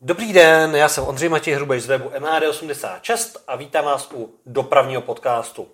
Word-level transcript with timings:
Dobrý 0.00 0.32
den, 0.32 0.76
já 0.76 0.88
jsem 0.88 1.04
Ondřej 1.04 1.28
Matěj 1.28 1.54
Hrubej 1.54 1.80
z 1.80 1.86
webu 1.86 2.08
MAD86 2.08 3.36
a 3.48 3.56
vítám 3.56 3.84
vás 3.84 4.08
u 4.14 4.34
dopravního 4.46 5.02
podcastu. 5.02 5.68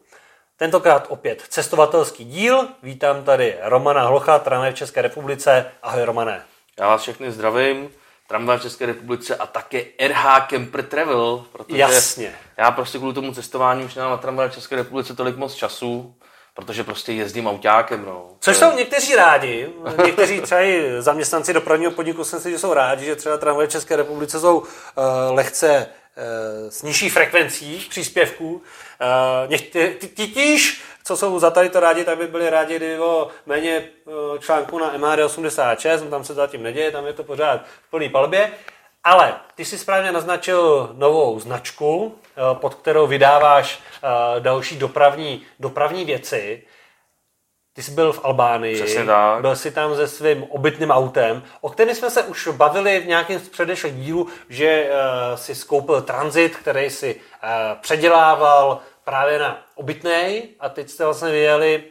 Tentokrát 0.56 1.06
opět 1.08 1.42
cestovatelský 1.48 2.24
díl. 2.24 2.68
Vítám 2.82 3.24
tady 3.24 3.56
Romana 3.62 4.06
Hlocha, 4.06 4.38
tramvaj 4.38 4.72
v 4.72 4.74
České 4.74 5.02
republice. 5.02 5.72
Ahoj 5.82 6.02
Romané. 6.02 6.42
Já 6.80 6.88
vás 6.88 7.02
všechny 7.02 7.32
zdravím, 7.32 7.90
tramvaj 8.28 8.58
v 8.58 8.62
České 8.62 8.86
republice 8.86 9.36
a 9.36 9.46
také 9.46 9.84
RH 10.08 10.46
Camper 10.50 10.84
Travel, 10.84 11.44
protože 11.52 11.78
Jasně. 11.78 12.34
já 12.56 12.70
prostě 12.70 12.98
kvůli 12.98 13.14
tomu 13.14 13.34
cestování 13.34 13.84
už 13.84 13.94
nemám 13.94 14.10
na 14.10 14.16
tramvaj 14.16 14.48
v 14.48 14.54
České 14.54 14.76
republice 14.76 15.14
tolik 15.14 15.36
moc 15.36 15.54
času, 15.54 16.14
protože 16.54 16.84
prostě 16.84 17.12
jezdím 17.12 17.46
autákem. 17.46 18.04
No. 18.04 18.36
Což 18.40 18.56
jsou 18.56 18.72
někteří 18.76 19.14
rádi, 19.14 19.68
někteří 20.04 20.40
třeba 20.40 20.62
i 20.62 20.92
zaměstnanci 20.98 21.52
dopravního 21.52 21.90
podniku 21.92 22.24
jsem 22.24 22.40
si, 22.40 22.50
že 22.50 22.58
jsou 22.58 22.74
rádi, 22.74 23.04
že 23.04 23.16
třeba 23.16 23.36
tramvaje 23.36 23.68
v 23.68 23.70
České 23.70 23.96
republice 23.96 24.40
jsou 24.40 24.58
uh, 24.58 24.64
lehce 25.30 25.86
uh, 25.86 26.70
s 26.70 26.82
nižší 26.82 27.10
frekvencí 27.10 27.86
příspěvků. 27.90 28.52
Uh, 28.52 28.60
někteří, 29.50 29.94
titíž, 30.14 30.82
co 31.04 31.16
jsou 31.16 31.38
za 31.38 31.50
tady 31.50 31.68
to 31.68 31.80
rádi, 31.80 32.04
tak 32.04 32.18
by 32.18 32.26
byli 32.26 32.50
rádi, 32.50 32.76
kdyby 32.76 32.96
bylo 32.96 33.28
méně 33.46 33.88
článků 34.38 34.78
na 34.78 34.98
MHD86, 34.98 36.04
no 36.04 36.10
tam 36.10 36.24
se 36.24 36.34
zatím 36.34 36.62
neděje, 36.62 36.90
tam 36.90 37.06
je 37.06 37.12
to 37.12 37.24
pořád 37.24 37.60
v 37.86 37.90
plný 37.90 38.08
palbě. 38.08 38.50
Ale 39.04 39.34
ty 39.54 39.64
si 39.64 39.78
správně 39.78 40.12
naznačil 40.12 40.90
novou 40.92 41.40
značku, 41.40 42.14
eh, 42.24 42.54
pod 42.54 42.74
kterou 42.74 43.06
vydáváš 43.06 43.80
eh, 43.80 44.40
další 44.40 44.76
dopravní, 44.76 45.42
dopravní 45.60 46.04
věci. 46.04 46.62
Ty 47.74 47.82
jsi 47.82 47.90
byl 47.90 48.12
v 48.12 48.24
Albánii, 48.24 48.74
Přesně 48.74 49.04
tak. 49.04 49.40
byl 49.40 49.56
jsi 49.56 49.70
tam 49.70 49.96
se 49.96 50.08
svým 50.08 50.44
obytným 50.44 50.90
autem, 50.90 51.42
o 51.60 51.70
kterém 51.70 51.94
jsme 51.94 52.10
se 52.10 52.22
už 52.22 52.48
bavili 52.48 53.00
v 53.00 53.06
nějakém 53.06 53.40
z 53.40 53.48
předešlých 53.48 53.94
dílů, 53.94 54.28
že 54.48 54.90
uh, 54.90 55.36
si 55.36 55.54
skoupil 55.54 56.02
transit, 56.02 56.56
který 56.56 56.90
si 56.90 57.14
uh, 57.14 57.50
předělával 57.80 58.80
právě 59.04 59.38
na 59.38 59.62
obytnej 59.74 60.48
a 60.60 60.68
teď 60.68 60.90
jste 60.90 61.04
vlastně 61.04 61.30
vyjeli 61.30 61.84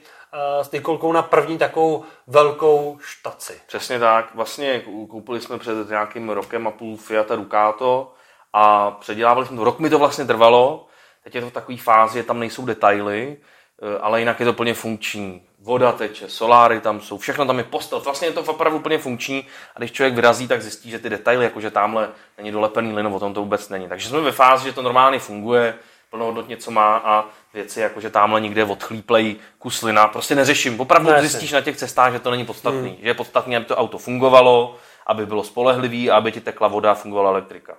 s 0.61 0.71
Nikolkou 0.71 1.11
na 1.11 1.21
první 1.21 1.57
takovou 1.57 2.03
velkou 2.27 2.97
štaci. 3.01 3.61
Přesně 3.67 3.99
tak, 3.99 4.35
vlastně 4.35 4.83
koupili 5.09 5.41
jsme 5.41 5.57
před 5.57 5.89
nějakým 5.89 6.29
rokem 6.29 6.67
a 6.67 6.71
půl 6.71 6.97
Fiat 6.97 7.31
Ducato 7.31 8.13
a 8.53 8.91
předělávali 8.91 9.47
jsme 9.47 9.57
to. 9.57 9.63
Rok 9.63 9.79
mi 9.79 9.89
to 9.89 9.99
vlastně 9.99 10.25
trvalo, 10.25 10.87
teď 11.23 11.35
je 11.35 11.41
to 11.41 11.49
v 11.49 11.53
takové 11.53 11.77
fázi, 11.77 12.23
tam 12.23 12.39
nejsou 12.39 12.65
detaily, 12.65 13.37
eh, 13.81 13.99
ale 13.99 14.19
jinak 14.19 14.39
je 14.39 14.45
to 14.45 14.53
plně 14.53 14.73
funkční. 14.73 15.41
Voda 15.59 15.91
teče, 15.91 16.29
soláry 16.29 16.81
tam 16.81 17.01
jsou, 17.01 17.17
všechno 17.17 17.45
tam 17.45 17.57
je 17.57 17.63
postel, 17.63 17.99
vlastně 17.99 18.27
je 18.27 18.31
to 18.31 18.41
opravdu 18.41 18.79
plně 18.79 18.97
funkční 18.97 19.47
a 19.75 19.79
když 19.79 19.91
člověk 19.91 20.13
vyrazí, 20.13 20.47
tak 20.47 20.61
zjistí, 20.61 20.89
že 20.89 20.99
ty 20.99 21.09
detaily, 21.09 21.43
jakože 21.43 21.71
tamhle 21.71 22.09
není 22.37 22.51
dolepený 22.51 22.93
lino, 22.93 23.15
o 23.15 23.19
tom 23.19 23.33
to 23.33 23.39
vůbec 23.39 23.69
není. 23.69 23.87
Takže 23.87 24.09
jsme 24.09 24.21
ve 24.21 24.31
fázi, 24.31 24.65
že 24.65 24.73
to 24.73 24.81
normálně 24.81 25.19
funguje, 25.19 25.79
plnohodnotně 26.15 26.57
co 26.57 26.71
má 26.71 26.97
a 26.97 27.25
věci, 27.53 27.79
jako 27.79 28.01
že 28.01 28.09
tamhle 28.09 28.41
někde 28.41 28.63
odchlíplej 28.63 29.35
kus 29.59 29.81
lina, 29.81 30.07
prostě 30.07 30.35
neřeším. 30.35 30.79
Opravdu 30.79 31.09
No, 31.09 31.15
no, 31.15 31.21
zjistíš 31.21 31.51
na 31.51 31.61
těch 31.61 31.77
cestách, 31.77 32.13
že 32.13 32.19
to 32.19 32.31
není 32.31 32.45
podstatný. 32.45 32.89
Hmm. 32.89 32.97
Že 33.01 33.07
je 33.09 33.13
podstatné, 33.13 33.57
aby 33.57 33.65
to 33.65 33.75
auto 33.75 33.97
fungovalo, 33.97 34.75
aby 35.07 35.25
bylo 35.25 35.43
spolehlivý 35.43 36.11
a 36.11 36.17
aby 36.17 36.31
ti 36.31 36.41
tekla 36.41 36.67
voda 36.67 36.91
a 36.91 36.95
fungovala 36.95 37.29
elektrika. 37.29 37.73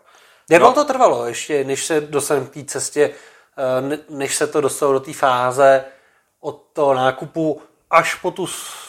Jak 0.51 0.63
No. 0.63 0.73
to 0.73 0.85
trvalo 0.85 1.27
ještě, 1.27 1.65
než 1.65 1.85
se 1.87 2.01
dostaneme 2.01 2.47
k 2.47 2.51
té 2.55 2.65
cestě, 2.65 3.11
eh, 3.57 3.81
ne- 3.83 3.99
než 4.09 4.37
se 4.37 4.47
to 4.47 4.61
dostalo 4.61 4.93
do 4.93 5.01
té 5.01 5.13
fáze 5.13 5.85
od 6.41 6.63
toho 6.73 6.95
nákupu 6.95 7.63
až 7.91 8.15
po 8.15 8.31
tu 8.31 8.47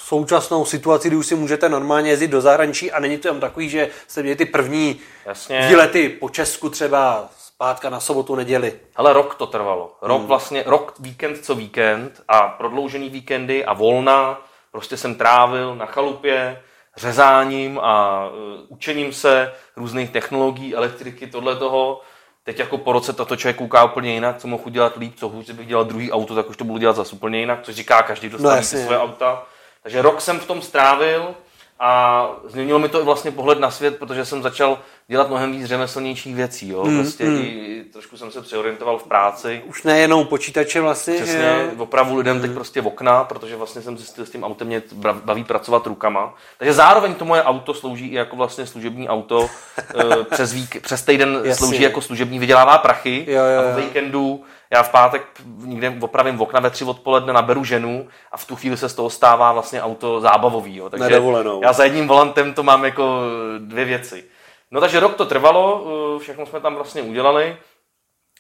současnou 0.07 0.66
situaci, 0.66 1.07
kdy 1.07 1.16
už 1.17 1.28
si 1.28 1.35
můžete 1.35 1.69
normálně 1.69 2.09
jezdit 2.09 2.28
do 2.28 2.41
zahraničí 2.41 2.91
a 2.91 3.00
není 3.00 3.17
to 3.17 3.28
jen 3.28 3.39
takový, 3.39 3.69
že 3.69 3.89
jste 4.07 4.22
měli 4.22 4.35
ty 4.35 4.45
první 4.45 5.00
Jasně. 5.25 5.66
výlety 5.69 6.09
po 6.09 6.30
Česku 6.30 6.69
třeba 6.69 7.30
zpátka 7.56 7.90
na 7.90 8.00
sobotu, 8.00 8.36
neděli. 8.36 8.80
Hele, 8.98 9.14
rok 9.14 9.36
to 9.36 9.48
trvalo. 9.48 9.96
Rok 10.02 10.22
vlastně, 10.22 10.64
rok 10.66 10.94
víkend 11.00 11.46
co 11.46 11.56
víkend 11.56 12.22
a 12.28 12.48
prodloužený 12.48 13.09
víkendy 13.09 13.66
a 13.66 13.74
volna 13.74 14.41
prostě 14.72 14.97
jsem 14.97 15.16
trávil 15.16 15.75
na 15.75 15.86
chalupě, 15.86 16.62
řezáním 16.97 17.80
a 17.80 18.25
uh, 18.28 18.34
učením 18.68 19.13
se 19.13 19.53
různých 19.75 20.09
technologií, 20.09 20.75
elektriky, 20.75 21.28
tohle 21.28 21.56
toho. 21.56 22.02
Teď 22.44 22.59
jako 22.59 22.78
po 22.78 22.92
roce 22.92 23.13
tato 23.13 23.36
člověk 23.36 23.58
kouká 23.58 23.84
úplně 23.84 24.13
jinak, 24.13 24.38
co 24.38 24.47
mohu 24.47 24.69
dělat 24.69 24.97
líp, 24.97 25.13
co 25.16 25.30
hůř, 25.30 25.50
bych 25.50 25.68
dělal 25.68 25.86
druhý 25.86 26.12
auto, 26.12 26.36
tak 26.36 26.50
už 26.50 26.58
to 26.58 26.63
budu 26.63 26.80
dělat 26.80 26.96
zase 26.96 27.16
úplně 27.16 27.40
jinak, 27.40 27.59
což 27.62 27.75
říká 27.75 28.03
každý, 28.03 28.30
kdo 28.30 28.38
No 28.38 28.50
staví 28.50 28.66
si 28.66 28.84
svoje 28.84 29.00
auta. 29.00 29.44
Takže 29.84 30.02
rok 30.02 30.22
jsem 30.22 30.40
v 30.40 30.47
tom 30.47 30.62
strávil 30.62 31.36
a 31.85 32.29
změnilo 32.45 32.79
mi 32.79 32.89
to 32.89 33.01
i 33.01 33.03
vlastně 33.03 33.31
pohled 33.31 33.59
na 33.59 33.71
svět, 33.71 33.97
protože 33.99 34.25
jsem 34.25 34.41
začal 34.41 34.79
dělat 35.07 35.29
mnohem 35.29 35.51
víc 35.51 35.66
řemeslnějších 35.66 36.35
věcí. 36.35 36.69
Jo? 36.69 36.83
Hmm, 36.83 36.97
Prostě 36.97 37.23
i, 37.23 37.83
trošku 37.94 38.17
jsem 38.17 38.31
se 38.31 38.41
přeorientoval 38.41 38.97
v 38.97 39.03
práci. 39.03 39.61
Už 39.66 39.83
nejenom 39.83 40.25
počítače 40.27 40.81
vlastně, 40.81 41.13
Přesně, 41.13 41.69
jo? 41.77 41.83
opravu 41.83 42.17
lidem 42.17 42.41
teď 42.41 42.51
prostě 42.51 42.81
v 42.81 42.88
okna, 42.88 43.23
protože 43.23 43.55
vlastně 43.55 43.81
jsem 43.81 43.97
zjistil, 43.97 44.25
s 44.25 44.29
tím 44.29 44.44
autem 44.44 44.67
mě 44.67 44.81
baví 45.25 45.44
pracovat 45.44 45.88
rukama. 45.88 46.35
Takže 46.57 46.73
zároveň 46.73 47.13
to 47.13 47.25
moje 47.25 47.44
auto 47.44 47.73
slouží 47.73 48.07
i 48.07 48.15
jako 48.15 48.35
vlastně 48.35 48.67
služební 48.67 49.09
auto. 49.09 49.50
eh, 50.00 50.23
přes, 50.31 50.53
vík, 50.53 50.81
přes 50.81 51.01
týden 51.01 51.33
Jasně. 51.35 51.55
slouží 51.55 51.81
jako 51.81 52.01
služební, 52.01 52.39
vydělává 52.39 52.77
prachy. 52.77 53.25
Jo, 53.27 53.44
jo, 53.44 53.59
a 53.59 53.63
jo. 53.63 53.73
v 53.73 53.83
víkendu 53.83 54.44
já 54.73 54.84
v 54.84 54.91
pátek 54.91 55.23
někde 55.57 55.97
opravím 56.01 56.41
okna 56.41 56.59
ve 56.59 56.69
tři 56.69 56.85
odpoledne, 56.85 57.34
naberu 57.34 57.63
ženu 57.63 58.07
a 58.31 58.38
v 58.38 58.45
tu 58.45 58.56
chvíli 58.56 58.78
se 58.78 58.89
z 58.89 58.94
toho 58.94 59.09
stává 59.09 59.51
vlastně 59.51 59.81
auto 59.81 60.22
zábavový. 60.22 60.75
Jo. 60.75 60.89
Takže 60.89 61.03
Na 61.03 61.16
dovolenou. 61.16 61.63
já 61.63 61.73
za 61.73 61.84
jedním 61.84 62.07
volantem 62.07 62.53
to 62.53 62.63
mám 62.63 62.85
jako 62.85 63.22
dvě 63.57 63.85
věci. 63.85 64.23
No 64.72 64.81
takže 64.81 65.00
rok 65.00 65.16
to 65.16 65.25
trvalo, 65.25 65.85
eh, 66.16 66.19
všechno 66.19 66.45
jsme 66.45 66.59
tam 66.59 66.75
vlastně 66.75 67.01
udělali. 67.01 67.57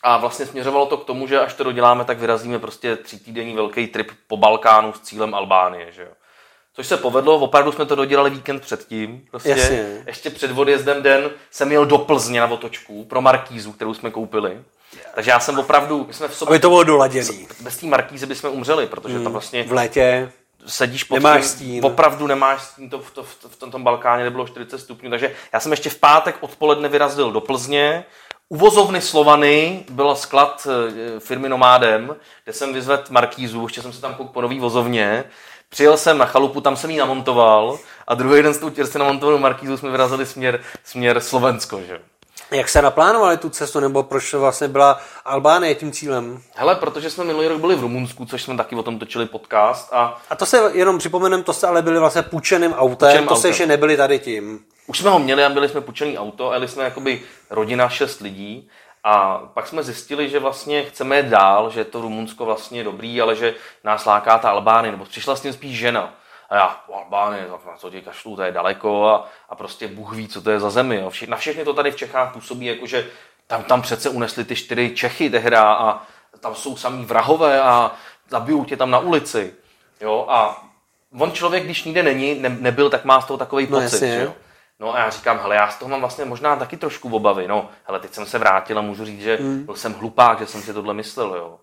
A 0.05 0.17
vlastně 0.17 0.45
směřovalo 0.45 0.85
to 0.85 0.97
k 0.97 1.05
tomu, 1.05 1.27
že 1.27 1.39
až 1.39 1.53
to 1.53 1.63
doděláme, 1.63 2.05
tak 2.05 2.19
vyrazíme 2.19 2.59
prostě 2.59 2.95
třítýdenní 2.95 3.55
velký 3.55 3.87
trip 3.87 4.11
po 4.27 4.37
Balkánu 4.37 4.93
s 4.93 4.99
cílem 4.99 5.35
Albánie, 5.35 5.91
že 5.91 6.01
jo. 6.01 6.09
Což 6.75 6.87
se 6.87 6.97
povedlo, 6.97 7.35
opravdu 7.39 7.71
jsme 7.71 7.85
to 7.85 7.95
dodělali 7.95 8.29
víkend 8.29 8.61
předtím. 8.61 9.25
Prostě 9.31 9.49
Jasně. 9.49 10.03
ještě 10.07 10.29
před 10.29 10.57
odjezdem 10.57 11.03
den 11.03 11.29
jsem 11.51 11.71
jel 11.71 11.85
do 11.85 11.97
Plzně 11.97 12.39
na 12.39 12.47
otočku 12.51 13.05
pro 13.05 13.21
Markízu, 13.21 13.71
kterou 13.71 13.93
jsme 13.93 14.11
koupili. 14.11 14.61
Takže 15.15 15.31
já 15.31 15.39
jsem 15.39 15.59
opravdu, 15.59 16.05
my 16.07 16.13
jsme 16.13 16.27
v 16.27 16.35
sobě, 16.35 16.49
Aby 16.51 16.59
to 16.59 16.69
bylo 16.69 16.83
doladěný. 16.83 17.47
bez 17.59 17.77
té 17.77 17.85
Markízy 17.87 18.25
bychom 18.25 18.51
umřeli, 18.51 18.87
protože 18.87 19.19
tam 19.19 19.31
vlastně 19.31 19.63
V 19.63 19.71
létě. 19.71 20.31
sedíš 20.65 21.03
pod 21.03 21.15
Nemáš 21.15 21.41
tím, 21.41 21.49
stín. 21.49 21.85
opravdu 21.85 22.27
nemáš 22.27 22.61
stín, 22.61 22.89
to, 22.89 22.99
v, 22.99 23.11
to, 23.11 23.23
v, 23.23 23.55
tom, 23.55 23.71
tom 23.71 23.83
Balkáně 23.83 24.23
nebylo 24.23 24.47
40 24.47 24.79
stupňů, 24.79 25.09
takže 25.09 25.31
já 25.53 25.59
jsem 25.59 25.71
ještě 25.71 25.89
v 25.89 25.95
pátek 25.99 26.35
odpoledne 26.39 26.89
vyrazil 26.89 27.31
do 27.31 27.41
Plzně, 27.41 28.05
u 28.49 28.57
vozovny 28.57 29.01
Slovany 29.01 29.83
byl 29.89 30.15
sklad 30.15 30.67
eh, 31.15 31.19
firmy 31.19 31.49
Nomádem, 31.49 32.15
kde 32.43 32.53
jsem 32.53 32.73
vyzvedl 32.73 33.03
Markízu, 33.09 33.63
ještě 33.63 33.81
jsem 33.81 33.93
se 33.93 34.01
tam 34.01 34.13
koukal 34.13 34.33
po 34.33 34.41
nový 34.41 34.59
vozovně, 34.59 35.23
Přijel 35.69 35.97
jsem 35.97 36.17
na 36.17 36.25
chalupu, 36.25 36.61
tam 36.61 36.75
jsem 36.77 36.91
ji 36.91 36.97
namontoval 36.97 37.79
a 38.07 38.13
druhý 38.15 38.41
den 38.41 38.53
s 38.53 38.57
tou 38.57 38.69
čerstvě 38.69 38.99
namontovanou 38.99 39.37
Markízu 39.39 39.77
jsme 39.77 39.91
vyrazili 39.91 40.25
směr, 40.25 40.59
směr 40.83 41.19
Slovensko. 41.19 41.81
Že? 41.87 41.99
Jak 42.51 42.69
se 42.69 42.81
naplánovali 42.81 43.37
tu 43.37 43.49
cestu, 43.49 43.79
nebo 43.79 44.03
proč 44.03 44.33
vlastně 44.33 44.67
byla 44.67 45.01
Albánie 45.25 45.75
tím 45.75 45.91
cílem? 45.91 46.41
Hele, 46.55 46.75
protože 46.75 47.09
jsme 47.09 47.23
minulý 47.23 47.47
rok 47.47 47.59
byli 47.59 47.75
v 47.75 47.81
Rumunsku, 47.81 48.25
což 48.25 48.43
jsme 48.43 48.57
taky 48.57 48.75
o 48.75 48.83
tom 48.83 48.99
točili 48.99 49.25
podcast 49.25 49.93
a 49.93 50.21
A 50.29 50.35
to 50.35 50.45
se 50.45 50.71
jenom 50.73 50.97
připomenem, 50.97 51.43
to 51.43 51.53
jste 51.53 51.67
ale 51.67 51.81
byli 51.81 51.99
vlastně 51.99 52.21
půjčeným 52.21 52.73
autem, 52.73 53.09
Půjčeným 53.09 53.27
to 53.27 53.35
se 53.35 53.47
ještě 53.47 53.65
nebyli 53.65 53.97
tady 53.97 54.19
tím. 54.19 54.59
Už 54.87 54.99
jsme 54.99 55.09
ho 55.09 55.19
měli 55.19 55.43
a 55.45 55.49
byli 55.49 55.69
jsme 55.69 55.81
půjčený 55.81 56.17
auto, 56.17 56.49
a 56.49 56.53
jeli 56.53 56.67
jsme 56.67 56.83
jakoby 56.83 57.21
rodina 57.49 57.89
šest 57.89 58.19
lidí 58.21 58.69
a 59.03 59.37
pak 59.53 59.67
jsme 59.67 59.83
zjistili, 59.83 60.29
že 60.29 60.39
vlastně 60.39 60.83
chceme 60.83 61.15
jet 61.15 61.25
dál, 61.25 61.69
že 61.69 61.85
to 61.85 62.01
Rumunsko 62.01 62.45
vlastně 62.45 62.79
je 62.79 62.83
dobrý, 62.83 63.21
ale 63.21 63.35
že 63.35 63.55
nás 63.83 64.05
láká 64.05 64.37
ta 64.37 64.49
Albánie, 64.49 64.91
nebo 64.91 65.05
přišla 65.05 65.35
s 65.35 65.41
tím 65.41 65.53
spíš 65.53 65.77
žena. 65.77 66.13
A 66.53 66.55
já, 66.57 66.77
"O, 66.87 66.95
Albánie, 66.97 67.45
tak 67.51 67.65
na 67.65 67.77
co 67.77 67.89
tě 67.89 68.01
kašlu, 68.01 68.35
to 68.35 68.41
je 68.41 68.51
daleko 68.51 69.07
a, 69.07 69.27
a 69.49 69.55
prostě 69.55 69.87
Bůh 69.87 70.13
ví, 70.13 70.27
co 70.27 70.41
to 70.41 70.51
je 70.51 70.59
za 70.59 70.69
zemi. 70.69 70.95
Jo. 70.95 71.11
Na 71.27 71.37
všechny 71.37 71.63
to 71.65 71.73
tady 71.73 71.91
v 71.91 71.95
Čechách 71.95 72.33
působí, 72.33 72.65
jako 72.65 72.85
že 72.85 73.07
tam, 73.47 73.63
tam 73.63 73.81
přece 73.81 74.09
unesli 74.09 74.45
ty 74.45 74.55
čtyři 74.55 74.95
Čechy 74.95 75.29
tehda 75.29 75.73
a 75.73 76.01
tam 76.39 76.55
jsou 76.55 76.77
samý 76.77 77.05
vrahové 77.05 77.61
a 77.61 77.91
zabijou 78.29 78.65
tě 78.65 78.77
tam 78.77 78.91
na 78.91 78.99
ulici. 78.99 79.53
Jo, 80.01 80.25
a 80.29 80.63
on 81.19 81.31
člověk, 81.31 81.63
když 81.63 81.83
nikde 81.83 82.03
není, 82.03 82.35
ne, 82.39 82.49
nebyl, 82.49 82.89
tak 82.89 83.05
má 83.05 83.21
z 83.21 83.25
toho 83.25 83.37
takový 83.37 83.67
No, 83.69 83.79
pocit. 83.81 83.95
jasně. 83.95 84.23
jo? 84.23 84.33
No 84.79 84.95
a 84.95 84.99
já 84.99 85.09
říkám, 85.09 85.39
hele, 85.39 85.55
já 85.55 85.69
z 85.69 85.77
toho 85.77 85.89
mám 85.89 85.99
vlastně 85.99 86.25
možná 86.25 86.55
taky 86.55 86.77
trošku 86.77 87.15
obavy. 87.15 87.47
No, 87.47 87.69
hele, 87.85 87.99
teď 87.99 88.13
jsem 88.13 88.25
se 88.25 88.39
vrátil 88.39 88.79
a 88.79 88.81
můžu 88.81 89.05
říct, 89.05 89.21
že 89.21 89.35
Hmm. 89.41 89.63
byl 89.65 89.75
jsem 89.75 89.93
hlupák, 89.93 90.39
že 90.39 90.45
jsem 90.47 90.61
si 90.61 90.73
tohle 90.73 90.93
myslel, 90.93 91.35
jo. 91.35 91.59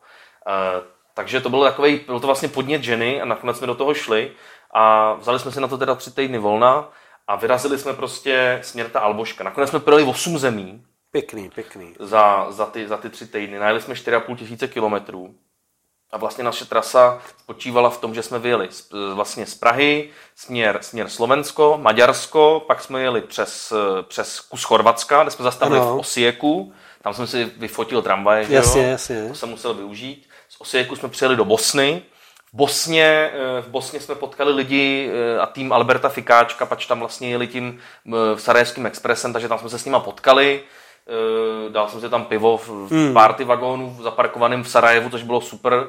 E, 0.46 0.82
takže 1.20 1.40
to 1.40 1.50
byl 1.50 1.62
takový, 1.64 2.00
byl 2.06 2.20
to 2.20 2.26
vlastně 2.26 2.48
podnět 2.48 2.82
ženy 2.82 3.20
a 3.20 3.24
nakonec 3.24 3.58
jsme 3.58 3.66
do 3.66 3.74
toho 3.74 3.94
šli 3.94 4.32
a 4.74 5.14
vzali 5.14 5.38
jsme 5.38 5.52
si 5.52 5.60
na 5.60 5.68
to 5.68 5.78
teda 5.78 5.94
tři 5.94 6.10
týdny 6.10 6.38
volna 6.38 6.88
a 7.28 7.36
vyrazili 7.36 7.78
jsme 7.78 7.92
prostě 7.92 8.60
směr 8.62 8.88
ta 8.88 9.00
Alboška. 9.00 9.44
Nakonec 9.44 9.70
jsme 9.70 9.80
projeli 9.80 10.10
8 10.10 10.38
zemí 10.38 10.84
Pěkný, 11.10 11.50
pěkný. 11.50 11.94
za, 11.98 12.46
za, 12.50 12.66
ty, 12.66 12.88
za 12.88 12.96
ty 12.96 13.10
tři 13.10 13.26
týdny. 13.26 13.58
Najeli 13.58 13.80
jsme 13.80 13.94
4,5 13.94 14.36
tisíce 14.36 14.68
kilometrů. 14.68 15.34
A 16.12 16.16
vlastně 16.16 16.44
naše 16.44 16.64
trasa 16.64 17.18
spočívala 17.38 17.90
v 17.90 17.98
tom, 17.98 18.14
že 18.14 18.22
jsme 18.22 18.38
vyjeli 18.38 18.68
z, 18.70 18.90
vlastně 19.14 19.46
z 19.46 19.54
Prahy, 19.54 20.10
směr, 20.36 20.78
směr 20.80 21.08
Slovensko, 21.08 21.78
Maďarsko, 21.82 22.64
pak 22.66 22.82
jsme 22.82 23.02
jeli 23.02 23.20
přes, 23.20 23.72
přes 24.02 24.40
kus 24.40 24.64
Chorvatska, 24.64 25.22
kde 25.22 25.30
jsme 25.30 25.42
zastavili 25.42 25.80
ano. 25.80 25.96
v 25.96 25.98
Osieku, 25.98 26.72
tam 27.02 27.14
jsem 27.14 27.26
si 27.26 27.44
vyfotil 27.44 28.02
tramvaje, 28.02 28.44
že 28.44 28.54
jasně, 28.54 28.82
jo? 28.82 28.88
jasně. 28.88 29.28
to 29.28 29.34
jsem 29.34 29.48
musel 29.48 29.74
využít. 29.74 30.28
Z 30.48 30.60
Osieku 30.60 30.96
jsme 30.96 31.08
přijeli 31.08 31.36
do 31.36 31.44
Bosny, 31.44 32.02
v 32.52 32.56
Bosně, 32.56 33.30
eh, 33.32 33.62
v 33.62 33.68
Bosně 33.68 34.00
jsme 34.00 34.14
potkali 34.14 34.52
lidi 34.52 35.10
eh, 35.12 35.40
a 35.40 35.46
tým 35.46 35.72
Alberta 35.72 36.08
Fikáčka, 36.08 36.66
pač 36.66 36.86
tam 36.86 37.00
vlastně 37.00 37.30
jeli 37.30 37.46
tím 37.46 37.78
eh, 38.08 38.38
Sarajevským 38.38 38.86
expresem, 38.86 39.32
takže 39.32 39.48
tam 39.48 39.58
jsme 39.58 39.68
se 39.68 39.78
s 39.78 39.84
nima 39.84 40.00
potkali. 40.00 40.62
Dal 41.68 41.88
jsem 41.88 42.00
si 42.00 42.08
tam 42.08 42.24
pivo 42.24 42.56
v 42.56 42.90
hmm. 42.90 43.14
party 43.14 43.44
vagónu 43.44 43.98
zaparkovaným 44.02 44.62
v 44.62 44.68
Sarajevu, 44.68 45.10
což 45.10 45.22
bylo 45.22 45.40
super. 45.40 45.86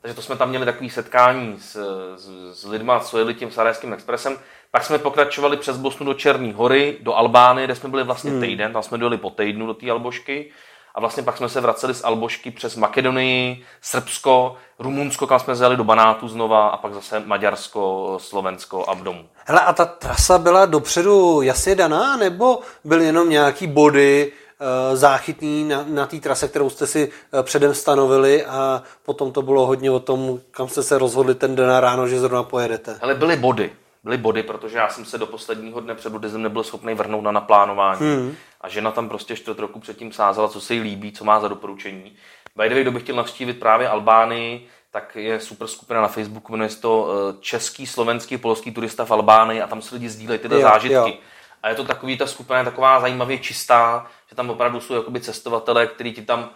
Takže 0.00 0.14
to 0.14 0.22
jsme 0.22 0.36
tam 0.36 0.48
měli 0.48 0.64
takové 0.64 0.90
setkání 0.90 1.56
s, 1.60 1.72
s, 2.16 2.28
s 2.60 2.64
lidma, 2.64 3.00
co 3.00 3.18
jeli 3.18 3.34
tím 3.34 3.50
Sarajevským 3.50 3.92
expresem. 3.92 4.38
Pak 4.70 4.84
jsme 4.84 4.98
pokračovali 4.98 5.56
přes 5.56 5.76
Bosnu 5.76 6.06
do 6.06 6.14
Černé 6.14 6.52
hory, 6.52 6.98
do 7.00 7.14
Albány, 7.14 7.64
kde 7.64 7.74
jsme 7.74 7.88
byli 7.88 8.04
vlastně 8.04 8.30
hmm. 8.30 8.40
týden, 8.40 8.72
tam 8.72 8.82
jsme 8.82 8.98
dojeli 8.98 9.18
po 9.18 9.30
týdnu 9.30 9.66
do 9.66 9.74
té 9.74 9.90
Albošky. 9.90 10.50
A 10.94 11.00
vlastně 11.00 11.22
pak 11.22 11.36
jsme 11.36 11.48
se 11.48 11.60
vraceli 11.60 11.94
z 11.94 12.04
Albošky 12.04 12.50
přes 12.50 12.76
Makedonii, 12.76 13.64
Srbsko, 13.80 14.56
Rumunsko, 14.78 15.26
kam 15.26 15.40
jsme 15.40 15.56
zjeli 15.56 15.76
do 15.76 15.84
Banátu 15.84 16.28
znova 16.28 16.68
a 16.68 16.76
pak 16.76 16.94
zase 16.94 17.22
Maďarsko, 17.26 18.18
Slovensko 18.20 18.84
a 18.88 18.94
domů. 18.94 19.28
Hele, 19.44 19.60
a 19.60 19.72
ta 19.72 19.84
trasa 19.84 20.38
byla 20.38 20.66
dopředu 20.66 21.42
jasně 21.42 21.74
daná, 21.74 22.16
nebo 22.16 22.58
byly 22.84 23.04
jenom 23.04 23.30
nějaký 23.30 23.66
body, 23.66 24.32
eh, 24.60 24.96
záchytný 24.96 25.64
na, 25.64 25.84
na 25.88 26.06
té 26.06 26.20
trase, 26.20 26.48
kterou 26.48 26.70
jste 26.70 26.86
si 26.86 27.10
eh, 27.32 27.42
předem 27.42 27.74
stanovili 27.74 28.44
a 28.44 28.82
potom 29.04 29.32
to 29.32 29.42
bylo 29.42 29.66
hodně 29.66 29.90
o 29.90 30.00
tom, 30.00 30.40
kam 30.50 30.68
jste 30.68 30.82
se 30.82 30.98
rozhodli 30.98 31.34
ten 31.34 31.56
den 31.56 31.76
ráno, 31.76 32.08
že 32.08 32.20
zrovna 32.20 32.42
pojedete. 32.42 32.98
Ale 33.02 33.14
byly 33.14 33.36
body 33.36 33.72
byly 34.04 34.16
body, 34.16 34.42
protože 34.42 34.78
já 34.78 34.88
jsem 34.88 35.04
se 35.04 35.18
do 35.18 35.26
posledního 35.26 35.80
dne 35.80 35.94
před 35.94 36.10
buddhismem 36.10 36.42
nebyl 36.42 36.64
schopný 36.64 36.94
vrhnout 36.94 37.24
na 37.24 37.32
naplánování. 37.32 38.00
Hmm. 38.00 38.34
A 38.60 38.68
žena 38.68 38.90
tam 38.90 39.08
prostě 39.08 39.36
čtvrt 39.36 39.58
roku 39.58 39.80
předtím 39.80 40.12
sázela, 40.12 40.48
co 40.48 40.60
se 40.60 40.74
jí 40.74 40.80
líbí, 40.80 41.12
co 41.12 41.24
má 41.24 41.40
za 41.40 41.48
doporučení. 41.48 42.12
By 42.56 42.68
the 42.68 42.74
way, 42.74 42.82
kdo 42.82 42.92
by 42.92 43.00
chtěl 43.00 43.16
navštívit 43.16 43.60
právě 43.60 43.88
Albánii, 43.88 44.68
tak 44.90 45.16
je 45.16 45.40
super 45.40 45.68
skupina 45.68 46.00
na 46.00 46.08
Facebooku, 46.08 46.52
jmenuje 46.52 46.70
se 46.70 46.80
to 46.80 47.08
eh, 47.08 47.36
Český, 47.40 47.86
slovenský, 47.86 48.36
polský 48.36 48.70
turista 48.70 49.04
v 49.04 49.10
Albánii 49.10 49.62
a 49.62 49.66
tam 49.66 49.82
se 49.82 49.94
lidi 49.94 50.08
sdílejí 50.08 50.40
tyhle 50.40 50.56
jo, 50.56 50.62
zážitky. 50.62 50.94
Jo. 50.94 51.14
A 51.62 51.68
je 51.68 51.74
to 51.74 51.84
takový, 51.84 52.18
ta 52.18 52.26
skupina 52.26 52.58
je 52.58 52.64
taková 52.64 53.00
zajímavě 53.00 53.38
čistá, 53.38 54.06
že 54.28 54.36
tam 54.36 54.50
opravdu 54.50 54.80
jsou 54.80 54.94
jakoby 54.94 55.20
cestovatelé, 55.20 55.86
kteří 55.86 56.12
ti 56.12 56.22
tam 56.22 56.50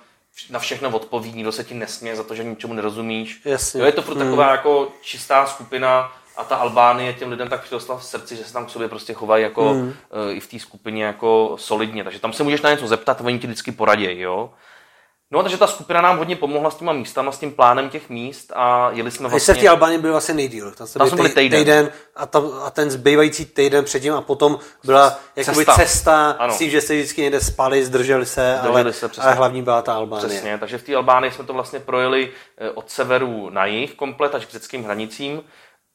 na 0.50 0.58
všechno 0.58 0.90
odpoví, 0.90 1.32
nikdo 1.32 1.52
se 1.52 1.64
ti 1.64 1.74
nesměje 1.74 2.16
za 2.16 2.22
to, 2.22 2.34
že 2.34 2.44
ničemu 2.44 2.74
nerozumíš. 2.74 3.42
Jasně. 3.44 3.80
Jo, 3.80 3.86
je 3.86 3.92
to 3.92 4.02
furt 4.02 4.16
hmm. 4.16 4.24
taková 4.24 4.50
jako 4.50 4.92
čistá 5.02 5.46
skupina, 5.46 6.12
a 6.36 6.44
ta 6.44 6.56
Albánie 6.56 7.12
těm 7.12 7.30
lidem 7.30 7.48
tak 7.48 7.62
přirostla 7.62 7.96
v 7.96 8.04
srdci, 8.04 8.36
že 8.36 8.44
se 8.44 8.52
tam 8.52 8.66
k 8.66 8.70
sobě 8.70 8.88
prostě 8.88 9.14
chovají 9.14 9.42
jako 9.42 9.74
mm. 9.74 9.92
i 10.30 10.40
v 10.40 10.46
té 10.46 10.58
skupině 10.58 11.04
jako 11.04 11.56
solidně. 11.58 12.04
Takže 12.04 12.18
tam 12.18 12.32
se 12.32 12.42
můžeš 12.42 12.62
na 12.62 12.70
něco 12.70 12.86
zeptat, 12.86 13.20
oni 13.20 13.38
ti 13.38 13.46
vždycky 13.46 13.72
poradí, 13.72 14.20
jo. 14.20 14.50
No, 15.30 15.42
takže 15.42 15.56
ta 15.56 15.66
skupina 15.66 16.00
nám 16.00 16.18
hodně 16.18 16.36
pomohla 16.36 16.70
s 16.70 16.76
těma 16.76 16.92
místama, 16.92 17.32
s 17.32 17.38
tím 17.38 17.52
plánem 17.52 17.90
těch 17.90 18.10
míst 18.10 18.52
a 18.54 18.90
jeli 18.90 19.10
jsme 19.10 19.28
vlastně... 19.28 19.54
Jste 19.54 19.60
v 19.60 19.62
té 19.62 19.68
Albánii 19.68 19.98
byli 19.98 20.10
vlastně 20.10 20.34
nejdíl. 20.34 20.72
Tam, 20.72 20.86
tam 20.86 21.08
jsme 21.08 21.16
byli 21.16 21.28
týden. 21.28 21.60
týden 21.60 21.90
a, 22.16 22.26
tam, 22.26 22.50
a, 22.64 22.70
ten 22.70 22.90
zbývající 22.90 23.44
týden 23.44 23.84
předtím 23.84 24.14
a 24.14 24.20
potom 24.20 24.58
byla 24.84 25.18
jakoby 25.36 25.56
cesta, 25.56 25.74
cesta 25.74 26.38
s 26.48 26.58
tím, 26.58 26.70
že 26.70 26.80
se 26.80 26.94
vždycky 26.94 27.22
někde 27.22 27.40
spali, 27.40 27.84
zdrželi 27.84 28.26
se, 28.26 28.56
zdrželi 28.60 28.80
ale, 28.80 28.92
se, 28.92 29.08
ale 29.20 29.34
hlavní 29.34 29.62
byla 29.62 29.82
ta 29.82 29.94
Albánie. 29.94 30.28
Přesně, 30.28 30.58
takže 30.58 30.78
v 30.78 30.82
té 30.82 30.94
Albánii 30.94 31.32
jsme 31.32 31.44
to 31.44 31.52
vlastně 31.52 31.80
projeli 31.80 32.30
eh, 32.58 32.70
od 32.70 32.90
severu 32.90 33.50
na 33.50 33.66
jih 33.66 33.94
komplet 33.94 34.34
až 34.34 34.46
k 34.46 34.50
řeckým 34.50 34.84
hranicím. 34.84 35.42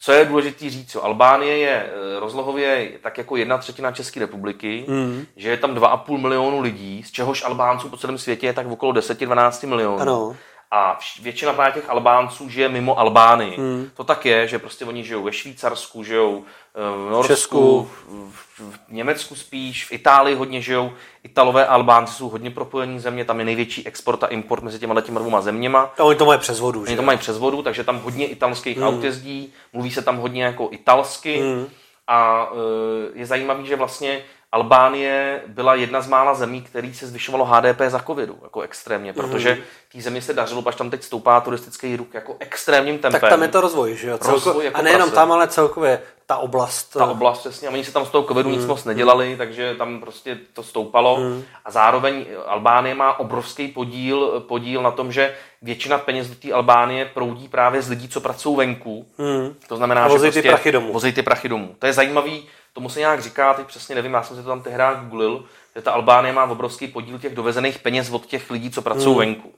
Co 0.01 0.12
je 0.12 0.25
důležité 0.25 0.69
říct, 0.69 0.92
co 0.92 1.06
Albánie 1.06 1.57
je 1.57 1.69
eh, 1.69 2.19
rozlohově 2.19 2.92
tak 3.04 3.18
jako 3.18 3.36
jedna 3.36 3.57
třetina 3.57 3.92
České 3.92 4.19
republiky, 4.19 4.86
mm. 4.88 5.25
že 5.36 5.50
je 5.50 5.57
tam 5.57 5.75
2,5 5.75 6.18
milionu 6.18 6.62
lidí, 6.62 7.04
z 7.04 7.12
čehož 7.12 7.44
Albánců 7.44 7.90
po 7.90 7.98
celém 7.98 8.18
světě 8.18 8.48
je 8.48 8.54
tak 8.54 8.68
okolo 8.68 8.92
10-12 8.94 9.68
milionů. 9.68 10.00
Ano. 10.00 10.36
A 10.71 11.00
většina 11.21 11.54
právě 11.54 11.74
těch 11.74 11.89
Albánců 11.89 12.50
žije 12.50 12.69
mimo 12.69 13.00
Albánii. 13.00 13.57
Hmm. 13.57 13.89
To 13.94 14.04
tak 14.04 14.25
je, 14.25 14.48
že 14.48 14.60
prostě 14.60 14.86
oni 14.86 15.04
žijou 15.04 15.24
ve 15.24 15.31
Švýcarsku, 15.31 16.04
žijou 16.04 16.44
eh, 16.75 17.07
v 17.07 17.12
Norsku, 17.12 17.33
Česku. 17.33 17.89
V, 18.07 18.60
v 18.60 18.80
Německu 18.89 19.36
spíš, 19.36 19.86
v 19.86 19.92
Itálii 19.92 20.36
hodně 20.36 20.62
žijou. 20.62 20.92
Italové 21.24 21.68
a 21.68 21.74
Albánci 21.74 22.13
jsou 22.13 22.30
hodně 22.30 22.51
propojení 22.51 23.00
země, 23.00 23.25
tam 23.25 23.39
je 23.39 23.45
největší 23.45 23.88
export 23.88 24.24
a 24.24 24.27
import 24.27 24.63
mezi 24.63 24.80
těma 24.80 25.01
těma 25.01 25.19
dvěma 25.19 25.42
zeměma. 25.42 25.94
A 26.00 26.04
oni 26.04 26.18
to 26.18 26.25
mají 26.25 26.39
přes 26.39 26.60
vodu. 26.60 26.81
Oni 26.81 26.95
to 26.95 27.01
mají 27.01 27.18
přes 27.18 27.38
vodu, 27.38 27.62
takže 27.62 27.83
tam 27.83 28.00
hodně 28.00 28.27
italských 28.27 28.77
hmm. 28.77 28.88
aut 28.88 29.04
jezdí, 29.04 29.54
mluví 29.74 29.92
se 29.92 30.01
tam 30.01 30.18
hodně 30.18 30.44
jako 30.44 30.69
italsky. 30.71 31.42
Hmm. 31.42 31.68
A 32.07 32.50
eh, 32.51 33.19
je 33.19 33.25
zajímavé, 33.25 33.66
že 33.66 33.75
vlastně 33.75 34.24
Albánie 34.51 35.42
byla 35.48 35.75
jedna 35.75 36.01
z 36.01 36.07
mála 36.07 36.34
zemí, 36.34 36.62
který 36.62 36.94
se 36.94 37.07
zvyšovalo 37.07 37.46
HDP 37.46 37.81
za 37.88 38.00
covidu, 38.00 38.38
jako 38.44 38.62
extrémně, 38.62 39.13
protože 39.13 39.56
mm. 39.56 39.62
té 39.92 40.01
zemi 40.01 40.22
se 40.22 40.34
dařilo, 40.34 40.63
až 40.68 40.75
tam 40.75 40.90
teď 40.90 41.04
stoupá 41.04 41.42
turistický 41.42 41.96
ruch 41.96 42.07
jako 42.13 42.36
extrémním 42.40 42.98
tempem. 42.98 43.22
Tak 43.22 43.30
tam 43.30 43.42
je 43.42 43.48
to 43.48 43.62
rozvoj, 43.62 43.96
že 43.96 44.10
jo? 44.10 44.18
Celko... 44.18 44.46
Rozvoj 44.46 44.66
jako 44.66 44.78
a 44.78 44.81
nejenom 44.81 45.10
prase. 45.10 45.16
tam, 45.16 45.31
ale 45.31 45.48
celkově 45.48 46.01
ta 46.25 46.38
oblast. 46.38 46.94
Ta 46.94 47.06
oblast, 47.06 47.40
přesně. 47.40 47.68
A 47.68 47.72
oni 47.72 47.84
se 47.84 47.94
tam 47.94 48.06
z 48.06 48.10
toho 48.10 48.28
covidu 48.28 48.50
mm. 48.50 48.56
nic 48.56 48.66
moc 48.66 48.86
nedělali, 48.86 49.36
takže 49.38 49.75
tam 49.75 50.00
prostě 50.00 50.38
to 50.54 50.63
stoupalo. 50.63 51.19
Mm. 51.19 51.44
A 51.66 51.72
zároveň 51.72 52.25
Albánie 52.48 52.95
má 52.95 53.19
obrovský 53.19 53.68
podíl, 53.68 54.44
podíl 54.48 54.81
na 54.81 54.92
tom, 54.92 55.12
že 55.12 55.36
většina 55.62 55.98
peněz 55.98 56.30
do 56.30 56.36
té 56.36 56.52
Albánie 56.52 57.06
proudí 57.06 57.48
právě 57.48 57.81
z 57.81 57.90
lidí, 57.90 58.10
co 58.10 58.22
pracují 58.22 58.57
venku. 58.57 59.06
Mm. 59.18 59.56
To 59.68 59.78
znamená, 59.78 60.06
a 60.06 60.10
že 60.10 60.18
prostě 60.18 60.42
ty 60.42 60.48
prachy 60.48 60.72
domů. 60.72 60.94
Vozí 60.94 61.13
ty 61.13 61.24
prachy 61.24 61.50
domů. 61.50 61.75
To 61.80 61.86
je 61.86 61.94
zajímavý, 61.94 62.48
tomu 62.74 62.89
se 62.89 63.00
nějak 63.00 63.21
říká, 63.21 63.54
teď 63.54 63.68
přesně 63.68 63.95
nevím, 63.95 64.13
já 64.13 64.24
jsem 64.24 64.38
si 64.38 64.44
to 64.44 64.50
tam 64.50 64.62
tehdy 64.62 64.83
googlil, 65.00 65.45
že 65.75 65.81
ta 65.81 65.92
Albánie 65.92 66.33
má 66.33 66.44
obrovský 66.44 66.88
podíl 66.88 67.19
těch 67.19 67.36
dovezených 67.36 67.80
peněz 67.80 68.12
od 68.12 68.25
těch 68.25 68.51
lidí, 68.51 68.71
co 68.71 68.81
pracují 68.81 69.16
mm. 69.16 69.18
venku. 69.18 69.54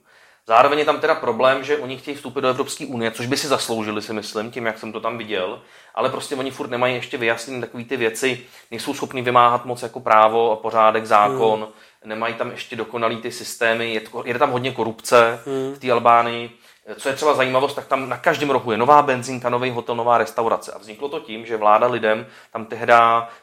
Zároveň 0.47 0.79
je 0.79 0.85
tam 0.85 0.99
teda 0.99 1.15
problém, 1.15 1.63
že 1.63 1.77
oni 1.77 1.97
chtějí 1.97 2.17
vstoupit 2.17 2.41
do 2.41 2.47
Evropské 2.47 2.85
unie, 2.85 3.11
což 3.11 3.25
by 3.25 3.37
si 3.37 3.47
zasloužili, 3.47 4.01
si 4.01 4.13
myslím, 4.13 4.51
tím, 4.51 4.65
jak 4.65 4.77
jsem 4.77 4.91
to 4.91 4.99
tam 4.99 5.17
viděl, 5.17 5.61
ale 5.95 6.09
prostě 6.09 6.35
oni 6.35 6.51
furt 6.51 6.69
nemají 6.69 6.95
ještě 6.95 7.17
vyjasněné 7.17 7.61
takové 7.61 7.83
ty 7.83 7.97
věci, 7.97 8.45
nejsou 8.71 8.93
schopni 8.93 9.21
vymáhat 9.21 9.65
moc 9.65 9.81
jako 9.81 9.99
právo 9.99 10.51
a 10.51 10.55
pořádek, 10.55 11.05
zákon, 11.05 11.59
mm. 11.59 12.09
nemají 12.09 12.33
tam 12.33 12.51
ještě 12.51 12.75
dokonalý 12.75 13.17
ty 13.17 13.31
systémy, 13.31 13.93
je, 13.93 14.01
je 14.25 14.39
tam 14.39 14.51
hodně 14.51 14.71
korupce 14.71 15.39
mm. 15.45 15.73
v 15.73 15.79
té 15.79 15.91
Albánii. 15.91 16.51
Co 16.97 17.09
je 17.09 17.15
třeba 17.15 17.33
zajímavost, 17.33 17.73
tak 17.73 17.87
tam 17.87 18.09
na 18.09 18.17
každém 18.17 18.49
rohu 18.49 18.71
je 18.71 18.77
nová 18.77 19.01
benzinka, 19.01 19.49
nový 19.49 19.69
hotel, 19.69 19.95
nová 19.95 20.17
restaurace. 20.17 20.71
A 20.71 20.77
vzniklo 20.77 21.09
to 21.09 21.19
tím, 21.19 21.45
že 21.45 21.57
vláda 21.57 21.87
lidem 21.87 22.27
tam 22.53 22.65
tehdy 22.65 22.93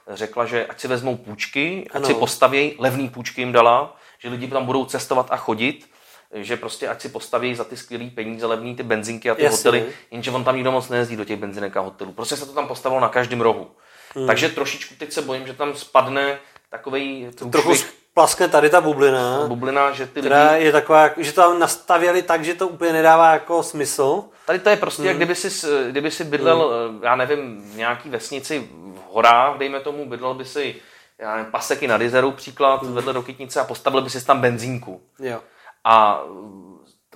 řekla, 0.09 0.47
že 0.47 0.67
ať 0.67 0.81
si 0.81 0.89
vezmou 0.89 1.17
půjčky, 1.17 1.87
ať 1.91 1.97
ano. 1.97 2.07
si 2.07 2.15
postaví, 2.15 2.75
levný 2.79 3.09
půjčky 3.09 3.41
jim 3.41 3.53
dala, 3.53 3.97
že 4.19 4.29
lidi 4.29 4.49
tam 4.49 4.65
budou 4.65 4.85
cestovat 4.85 5.27
a 5.31 5.37
chodit, 5.37 5.91
že 6.33 6.57
prostě 6.57 6.89
ať 6.89 7.01
si 7.01 7.09
postaví 7.09 7.55
za 7.55 7.65
ty 7.65 7.77
skvělé 7.77 8.11
peníze 8.15 8.47
levný 8.47 8.77
ty 8.77 8.83
benzinky 8.83 9.31
a 9.31 9.35
ty 9.35 9.43
Jasně. 9.43 9.57
hotely, 9.57 9.87
jenže 10.11 10.31
on 10.31 10.45
tam 10.45 10.55
nikdo 10.55 10.73
moc 10.73 10.89
nejezdí 10.89 11.17
do 11.17 11.25
těch 11.25 11.39
benzinek 11.39 11.77
a 11.77 11.81
hotelů. 11.81 12.13
Prostě 12.13 12.37
se 12.37 12.47
to 12.47 12.53
tam 12.53 12.69
postavilo 12.69 13.01
na 13.01 13.09
každém 13.09 13.41
rohu. 13.41 13.71
Hmm. 14.15 14.27
Takže 14.27 14.49
trošičku 14.49 14.95
teď 14.99 15.13
se 15.13 15.23
bojím, 15.23 15.47
že 15.47 15.53
tam 15.53 15.75
spadne 15.75 16.39
takový 16.71 17.29
trochu 17.53 17.73
plaskne 18.19 18.49
tady 18.49 18.71
ta 18.71 18.81
bublina. 18.81 19.45
Bublina, 19.47 19.93
že 19.93 20.07
ty 20.07 20.21
lidi... 20.21 20.35
je 20.55 20.73
taková, 20.73 21.11
že 21.17 21.33
to 21.33 21.41
tam 21.41 21.59
nastavěli 21.59 22.23
tak, 22.23 22.45
že 22.45 22.55
to 22.55 22.69
úplně 22.69 22.93
nedává 22.93 23.33
jako 23.33 23.63
smysl. 23.63 24.25
Tady 24.47 24.59
to 24.59 24.71
je 24.71 24.77
prostě, 24.77 25.03
hmm. 25.03 25.09
jak 25.09 25.17
kdyby 25.17 25.35
si, 25.35 25.67
kdyby 25.91 26.11
si 26.11 26.25
bydlel, 26.25 26.89
hmm. 26.89 27.01
já 27.05 27.17
nevím, 27.17 27.71
v 27.73 27.77
nějaký 27.77 28.11
vesnici 28.11 28.69
v 28.71 29.13
horách, 29.13 29.59
dejme 29.59 29.81
tomu, 29.81 30.09
bydlel 30.09 30.35
by 30.35 30.45
si 30.45 30.77
já 31.19 31.37
nevím, 31.37 31.53
paseky 31.53 31.89
na 31.89 31.99
Dizeru 31.99 32.31
příklad, 32.31 32.83
hmm. 32.83 32.95
vedle 32.95 33.13
do 33.13 33.23
Kytnice 33.23 33.61
a 33.61 33.65
postavil 33.65 34.03
by 34.03 34.11
si 34.11 34.25
tam 34.25 34.41
benzínku. 34.41 35.01
Jo. 35.19 35.41
A 35.85 36.23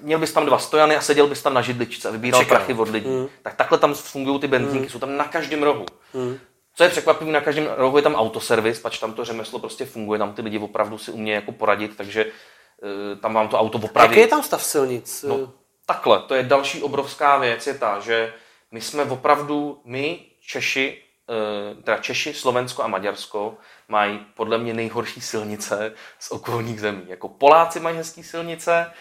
měl 0.00 0.18
bys 0.18 0.32
tam 0.32 0.46
dva 0.46 0.58
stojany 0.58 0.96
a 0.96 1.00
seděl 1.00 1.26
bys 1.26 1.42
tam 1.42 1.54
na 1.54 1.62
židličce 1.62 2.08
a 2.08 2.12
vybíral 2.12 2.40
Čekal. 2.40 2.56
prachy 2.56 2.74
od 2.74 2.88
lidí. 2.88 3.08
Hmm. 3.08 3.28
Tak 3.42 3.54
takhle 3.54 3.78
tam 3.78 3.94
fungují 3.94 4.40
ty 4.40 4.48
benzínky, 4.48 4.78
hmm. 4.78 4.88
jsou 4.88 4.98
tam 4.98 5.16
na 5.16 5.24
každém 5.24 5.62
rohu. 5.62 5.86
Hmm. 6.14 6.38
Co 6.74 6.84
je 6.84 6.90
překvapivé, 6.90 7.32
na 7.32 7.40
každém 7.40 7.68
rohu 7.76 7.96
je 7.96 8.02
tam 8.02 8.14
autoservis, 8.14 8.80
pač 8.80 8.98
tam 8.98 9.12
to 9.12 9.24
řemeslo 9.24 9.58
prostě 9.58 9.84
funguje, 9.84 10.18
tam 10.18 10.34
ty 10.34 10.42
lidi 10.42 10.58
opravdu 10.58 10.98
si 10.98 11.10
umějí 11.10 11.34
jako 11.34 11.52
poradit, 11.52 11.96
takže 11.96 12.24
uh, 12.24 13.18
tam 13.20 13.34
vám 13.34 13.48
to 13.48 13.58
auto 13.58 13.78
opraví. 13.78 14.08
Jaký 14.08 14.20
je 14.20 14.28
tam 14.28 14.42
stav 14.42 14.62
silnic? 14.64 15.22
No, 15.28 15.52
takhle, 15.86 16.20
to 16.22 16.34
je 16.34 16.42
další 16.42 16.82
obrovská 16.82 17.38
věc, 17.38 17.66
je 17.66 17.74
ta, 17.74 18.00
že 18.00 18.34
my 18.70 18.80
jsme 18.80 19.04
opravdu, 19.04 19.80
my 19.84 20.20
Češi, 20.46 21.02
uh, 21.76 21.82
teda 21.82 21.98
Češi, 21.98 22.34
Slovensko 22.34 22.82
a 22.82 22.86
Maďarsko, 22.86 23.54
mají 23.88 24.26
podle 24.34 24.58
mě 24.58 24.74
nejhorší 24.74 25.20
silnice 25.20 25.92
z 26.18 26.30
okolních 26.30 26.80
zemí. 26.80 27.02
Jako 27.06 27.28
Poláci 27.28 27.80
mají 27.80 27.96
hezké 27.96 28.22
silnice, 28.22 28.92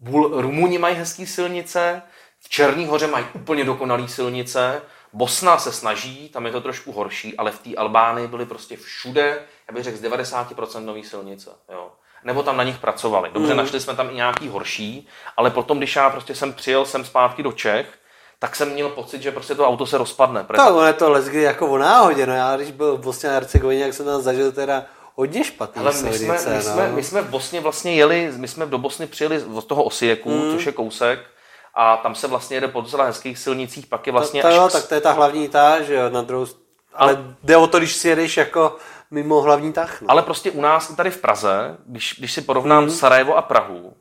Bul, 0.00 0.40
Rumuni 0.40 0.78
mají 0.78 0.96
hezké 0.96 1.26
silnice, 1.26 2.02
v 2.40 2.48
Černý 2.48 2.86
hoře 2.86 3.06
mají 3.06 3.26
úplně 3.34 3.64
dokonalé 3.64 4.08
silnice, 4.08 4.82
Bosna 5.12 5.58
se 5.58 5.72
snaží, 5.72 6.28
tam 6.28 6.46
je 6.46 6.52
to 6.52 6.60
trošku 6.60 6.92
horší, 6.92 7.36
ale 7.36 7.50
v 7.50 7.58
té 7.58 7.74
Albánii 7.76 8.26
byly 8.26 8.46
prostě 8.46 8.76
všude, 8.76 9.42
já 9.68 9.74
bych 9.74 9.84
řekl 9.84 9.96
z 9.96 10.02
90% 10.02 10.84
nový 10.84 11.04
silnice. 11.04 11.50
Jo. 11.72 11.90
nebo 12.24 12.42
tam 12.42 12.56
na 12.56 12.64
nich 12.64 12.78
pracovali. 12.78 13.30
Dobře, 13.32 13.52
mm. 13.52 13.56
našli 13.56 13.80
jsme 13.80 13.96
tam 13.96 14.10
i 14.10 14.14
nějaký 14.14 14.48
horší, 14.48 15.08
ale 15.36 15.50
potom, 15.50 15.78
když 15.78 15.96
já 15.96 16.10
prostě 16.10 16.34
jsem 16.34 16.52
přijel 16.52 16.84
sem 16.84 17.04
zpátky 17.04 17.42
do 17.42 17.52
Čech, 17.52 17.86
tak 18.38 18.56
jsem 18.56 18.70
měl 18.70 18.88
pocit, 18.88 19.22
že 19.22 19.32
prostě 19.32 19.54
to 19.54 19.68
auto 19.68 19.86
se 19.86 19.98
rozpadne. 19.98 20.44
To 20.44 20.84
je 20.84 20.92
to 20.92 21.10
lesky 21.10 21.42
jako 21.42 21.66
o 21.66 21.78
náhodě, 21.78 22.26
no 22.26 22.34
já 22.34 22.56
když 22.56 22.70
byl 22.70 22.96
v 22.96 23.00
Bosně 23.00 23.28
a 23.28 23.32
Hercegovině, 23.32 23.82
jak 23.82 23.94
jsem 23.94 24.06
tam 24.06 24.22
zažil 24.22 24.52
teda 24.52 24.84
hodně 25.14 25.44
špatný 25.44 25.82
Ale 25.82 25.92
my 25.92 26.12
jsme, 26.12 26.32
my, 26.32 26.38
jsme, 26.38 26.88
no. 26.88 26.96
my 26.96 27.02
jsme 27.02 27.22
v 27.22 27.30
Bosně 27.30 27.60
vlastně 27.60 27.94
jeli, 27.94 28.32
my 28.36 28.48
jsme 28.48 28.66
do 28.66 28.78
Bosny 28.78 29.06
přijeli 29.06 29.42
od 29.42 29.66
toho 29.66 29.84
Osieku, 29.84 30.30
mm. 30.30 30.52
což 30.52 30.66
je 30.66 30.72
kousek, 30.72 31.18
a 31.74 31.96
tam 31.96 32.14
se 32.14 32.26
vlastně 32.26 32.56
jede 32.56 32.68
po 32.68 32.80
docela 32.80 33.04
hezkých 33.04 33.38
silnicích, 33.38 33.86
pak 33.86 34.06
je 34.06 34.12
vlastně 34.12 34.42
to, 34.42 34.48
to 34.48 34.54
až... 34.54 34.58
Jo, 34.58 34.68
tak 34.72 34.88
to 34.88 34.94
je 34.94 35.00
ta 35.00 35.12
hlavní 35.12 35.48
ta, 35.48 35.82
že 35.82 35.94
jo, 35.94 36.10
na 36.10 36.22
druhou... 36.22 36.46
Ale 36.94 37.12
a... 37.12 37.34
jde 37.42 37.56
o 37.56 37.66
to, 37.66 37.78
když 37.78 37.96
si 37.96 38.08
jedeš 38.08 38.36
jako 38.36 38.76
mimo 39.10 39.40
hlavní 39.40 39.72
tah. 39.72 40.00
No. 40.00 40.10
Ale 40.10 40.22
prostě 40.22 40.50
u 40.50 40.60
nás 40.60 40.94
tady 40.94 41.10
v 41.10 41.20
Praze, 41.20 41.76
když, 41.86 42.14
když 42.18 42.32
si 42.32 42.40
porovnám 42.40 42.84
mm. 42.84 42.90
Sarajevo 42.90 43.36
a 43.36 43.42
Prahu, 43.42 43.92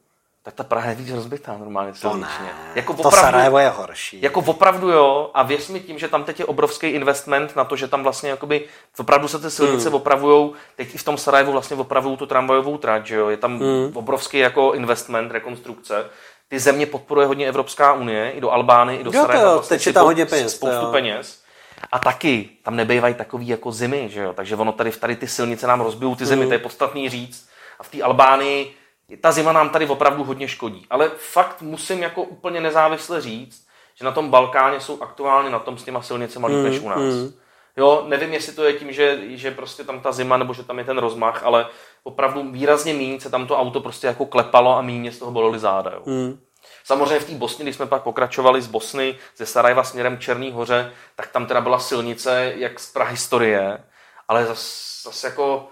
tak 0.43 0.53
ta 0.53 0.63
Praha 0.63 0.89
je 0.89 0.95
víc 0.95 1.11
rozbitá 1.11 1.57
normálně 1.57 1.93
to 2.01 2.17
ne, 2.17 2.27
jako 2.75 2.93
opravdu, 2.93 3.09
to 3.09 3.21
Sarajevo 3.21 3.59
je 3.59 3.69
horší. 3.69 4.21
Jako 4.21 4.39
opravdu 4.39 4.89
jo 4.89 5.31
a 5.33 5.43
věř 5.43 5.69
mi 5.69 5.79
tím, 5.79 5.99
že 5.99 6.07
tam 6.07 6.23
teď 6.23 6.39
je 6.39 6.45
obrovský 6.45 6.87
investment 6.87 7.55
na 7.55 7.63
to, 7.63 7.75
že 7.75 7.87
tam 7.87 8.03
vlastně 8.03 8.29
jakoby 8.29 8.65
opravdu 8.97 9.27
se 9.27 9.39
ty 9.39 9.51
silnice 9.51 9.89
hmm. 9.89 9.95
opravujou, 9.95 10.53
teď 10.75 10.95
i 10.95 10.97
v 10.97 11.03
tom 11.03 11.17
Sarajevu 11.17 11.51
vlastně 11.51 11.77
opravují 11.77 12.17
tu 12.17 12.25
tramvajovou 12.25 12.77
trať, 12.77 13.05
že 13.05 13.15
jo, 13.15 13.29
je 13.29 13.37
tam 13.37 13.59
hmm. 13.59 13.91
obrovský 13.93 14.37
jako 14.37 14.73
investment, 14.73 15.31
rekonstrukce. 15.31 16.05
Ty 16.51 16.60
země 16.60 16.86
podporuje 16.86 17.27
hodně 17.27 17.48
Evropská 17.48 17.93
unie, 17.93 18.31
i 18.31 18.41
do 18.41 18.51
Albány, 18.51 18.96
i 18.96 19.03
do 19.03 19.12
jo, 19.13 19.22
Sarajeva. 19.22 19.53
Vlastně 19.53 19.77
je 19.86 19.93
tam 19.93 20.05
hodně 20.05 20.25
peněz. 20.25 20.55
Spoustu 20.55 20.86
jo. 20.86 20.91
peněz. 20.91 21.43
A 21.91 22.00
taky 22.00 22.50
tam 22.63 22.75
nebývají 22.75 23.13
takový 23.13 23.48
jako 23.48 23.72
zimy, 23.72 24.10
že 24.10 24.22
jo? 24.22 24.34
takže 24.34 24.55
ono 24.55 24.72
tady, 24.72 24.91
tady 24.91 25.15
ty 25.15 25.27
silnice 25.27 25.67
nám 25.67 25.81
rozbijou 25.81 26.15
ty 26.15 26.25
zimy, 26.25 26.41
hmm. 26.41 26.50
to 26.50 26.53
je 26.53 26.60
podstatný 26.60 27.10
říct. 27.10 27.50
A 27.79 27.84
v 27.84 27.89
té 27.89 28.01
Albánii 28.01 28.74
ta 29.22 29.31
zima 29.31 29.51
nám 29.51 29.70
tady 29.70 29.88
opravdu 29.88 30.24
hodně 30.24 30.48
škodí. 30.48 30.86
Ale 30.89 31.12
fakt 31.17 31.62
musím 31.62 32.03
jako 32.03 32.24
úplně 32.24 32.62
nezávisle 32.62 33.22
říct, 33.22 33.67
že 33.96 34.05
na 34.05 34.12
tom 34.12 34.29
Balkáně 34.29 34.79
jsou 34.79 35.01
aktuálně 35.01 35.50
na 35.50 35.60
tom 35.60 35.77
s 35.77 35.84
těma 35.84 36.01
silnicemi 36.01 36.48
líp 36.48 36.55
mm, 36.55 36.63
než 36.63 36.79
u 36.79 36.89
nás. 36.89 37.00
Mm. 37.00 37.34
Jo, 37.77 38.03
nevím, 38.07 38.33
jestli 38.33 38.53
to 38.53 38.63
je 38.63 38.73
tím, 38.73 38.91
že, 38.91 39.19
že 39.27 39.51
prostě 39.51 39.83
tam 39.83 39.99
ta 39.99 40.11
zima, 40.11 40.37
nebo 40.37 40.53
že 40.53 40.63
tam 40.63 40.79
je 40.79 40.85
ten 40.85 40.97
rozmach, 40.97 41.43
ale 41.43 41.67
opravdu 42.03 42.51
výrazně 42.51 42.93
méně 42.93 43.19
se 43.19 43.29
tam 43.29 43.47
to 43.47 43.57
auto 43.57 43.81
prostě 43.81 44.07
jako 44.07 44.25
klepalo 44.25 44.77
a 44.77 44.81
méně 44.81 45.11
z 45.11 45.19
toho 45.19 45.31
bolely 45.31 45.59
záda. 45.59 45.91
Jo. 45.91 46.01
Mm. 46.05 46.39
Samozřejmě 46.83 47.19
v 47.19 47.25
té 47.25 47.33
Bosně, 47.33 47.65
když 47.65 47.75
jsme 47.75 47.85
pak 47.85 48.03
pokračovali 48.03 48.61
z 48.61 48.67
Bosny, 48.67 49.17
ze 49.37 49.45
Sarajeva 49.45 49.83
směrem 49.83 50.17
k 50.17 50.19
Černý 50.19 50.51
hoře, 50.51 50.91
tak 51.15 51.27
tam 51.27 51.45
teda 51.45 51.61
byla 51.61 51.79
silnice 51.79 52.53
jak 52.55 52.79
z 52.79 52.91
prahistorie, 52.91 53.83
ale 54.27 54.45
zase 54.45 54.91
zas 55.03 55.23
jako 55.23 55.67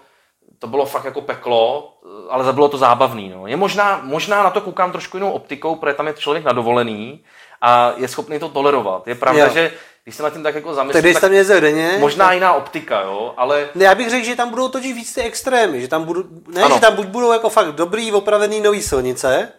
to 0.58 0.66
bylo 0.66 0.86
fakt 0.86 1.04
jako 1.04 1.20
peklo, 1.20 1.92
ale 2.30 2.52
bylo 2.52 2.68
to 2.68 2.78
zábavný. 2.78 3.28
No. 3.28 3.46
Je 3.46 3.56
možná, 3.56 4.00
možná 4.04 4.42
na 4.42 4.50
to 4.50 4.60
koukám 4.60 4.92
trošku 4.92 5.16
jinou 5.16 5.30
optikou, 5.30 5.76
protože 5.76 5.94
tam 5.94 6.06
je 6.06 6.12
člověk 6.12 6.44
nadovolený 6.44 7.24
a 7.60 7.92
je 7.96 8.08
schopný 8.08 8.38
to 8.38 8.48
tolerovat. 8.48 9.08
Je 9.08 9.14
pravda, 9.14 9.46
jo. 9.46 9.52
že 9.52 9.72
když 10.04 10.16
se 10.16 10.22
na 10.22 10.30
tím 10.30 10.42
tak 10.42 10.54
jako 10.54 10.74
zamyslím, 10.74 11.02
Tedy 11.02 11.14
tak 11.14 11.20
tam 11.20 11.32
jezdil 11.32 11.60
denně? 11.60 11.96
možná 11.98 12.32
jiná 12.32 12.52
optika, 12.52 13.00
jo, 13.00 13.34
ale... 13.36 13.68
Ne, 13.74 13.84
já 13.84 13.94
bych 13.94 14.10
řekl, 14.10 14.24
že 14.24 14.36
tam 14.36 14.50
budou 14.50 14.68
totiž 14.68 14.94
víc 14.94 15.14
ty 15.14 15.22
extrémy, 15.22 15.80
že 15.80 15.88
tam 15.88 16.04
budou, 16.04 16.22
ne, 16.48 16.62
ano. 16.62 16.74
že 16.74 16.80
tam 16.80 16.94
buď 16.94 17.06
budou 17.06 17.32
jako 17.32 17.48
fakt 17.48 17.72
dobrý, 17.72 18.12
opravený 18.12 18.60
nový 18.60 18.82
silnice, 18.82 19.52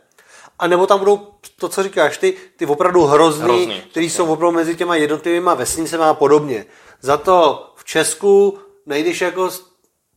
a 0.60 0.68
nebo 0.68 0.88
tam 0.88 1.00
budou 1.00 1.28
to, 1.60 1.70
co 1.70 1.84
říkáš 1.84 2.18
ty, 2.18 2.34
ty 2.58 2.66
opravdu 2.66 3.06
hrozný, 3.06 3.44
hrozný 3.44 3.82
který 3.92 4.10
jsou 4.10 4.34
opravdu 4.34 4.56
mezi 4.58 4.76
těma 4.76 4.96
jednotlivými 4.96 5.50
vesnicemi 5.56 6.04
a 6.04 6.14
podobně. 6.14 6.66
Za 7.02 7.18
to 7.18 7.68
v 7.76 7.86
Česku 7.86 8.60
nejdeš 8.86 9.22
jako 9.22 9.50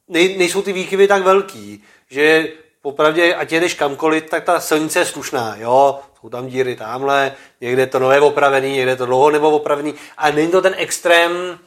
nej, 0.09 0.39
nejsou 0.39 0.63
ty 0.63 0.73
výkyvy 0.73 1.09
tak 1.09 1.23
velký, 1.23 1.85
že 2.11 2.49
popravdě, 2.83 3.35
ať 3.35 3.53
jedeš 3.53 3.75
kamkoliv, 3.75 4.25
tak 4.31 4.45
ta 4.45 4.61
silnice 4.61 4.99
je 4.99 5.07
slušná, 5.07 5.57
jo, 5.59 6.01
jsou 6.25 6.31
tam 6.31 6.47
díry 6.47 6.77
tamhle, 6.77 7.33
někde 7.61 7.87
to 7.87 7.99
nové 7.99 8.21
opravený, 8.21 8.73
někde 8.73 8.97
to 8.97 9.07
dlouho 9.07 9.31
nebo 9.31 9.51
opravený, 9.51 9.95
a 10.17 10.31
není 10.31 10.51
to 10.51 10.63
ten 10.63 10.75
extrém, 10.77 11.59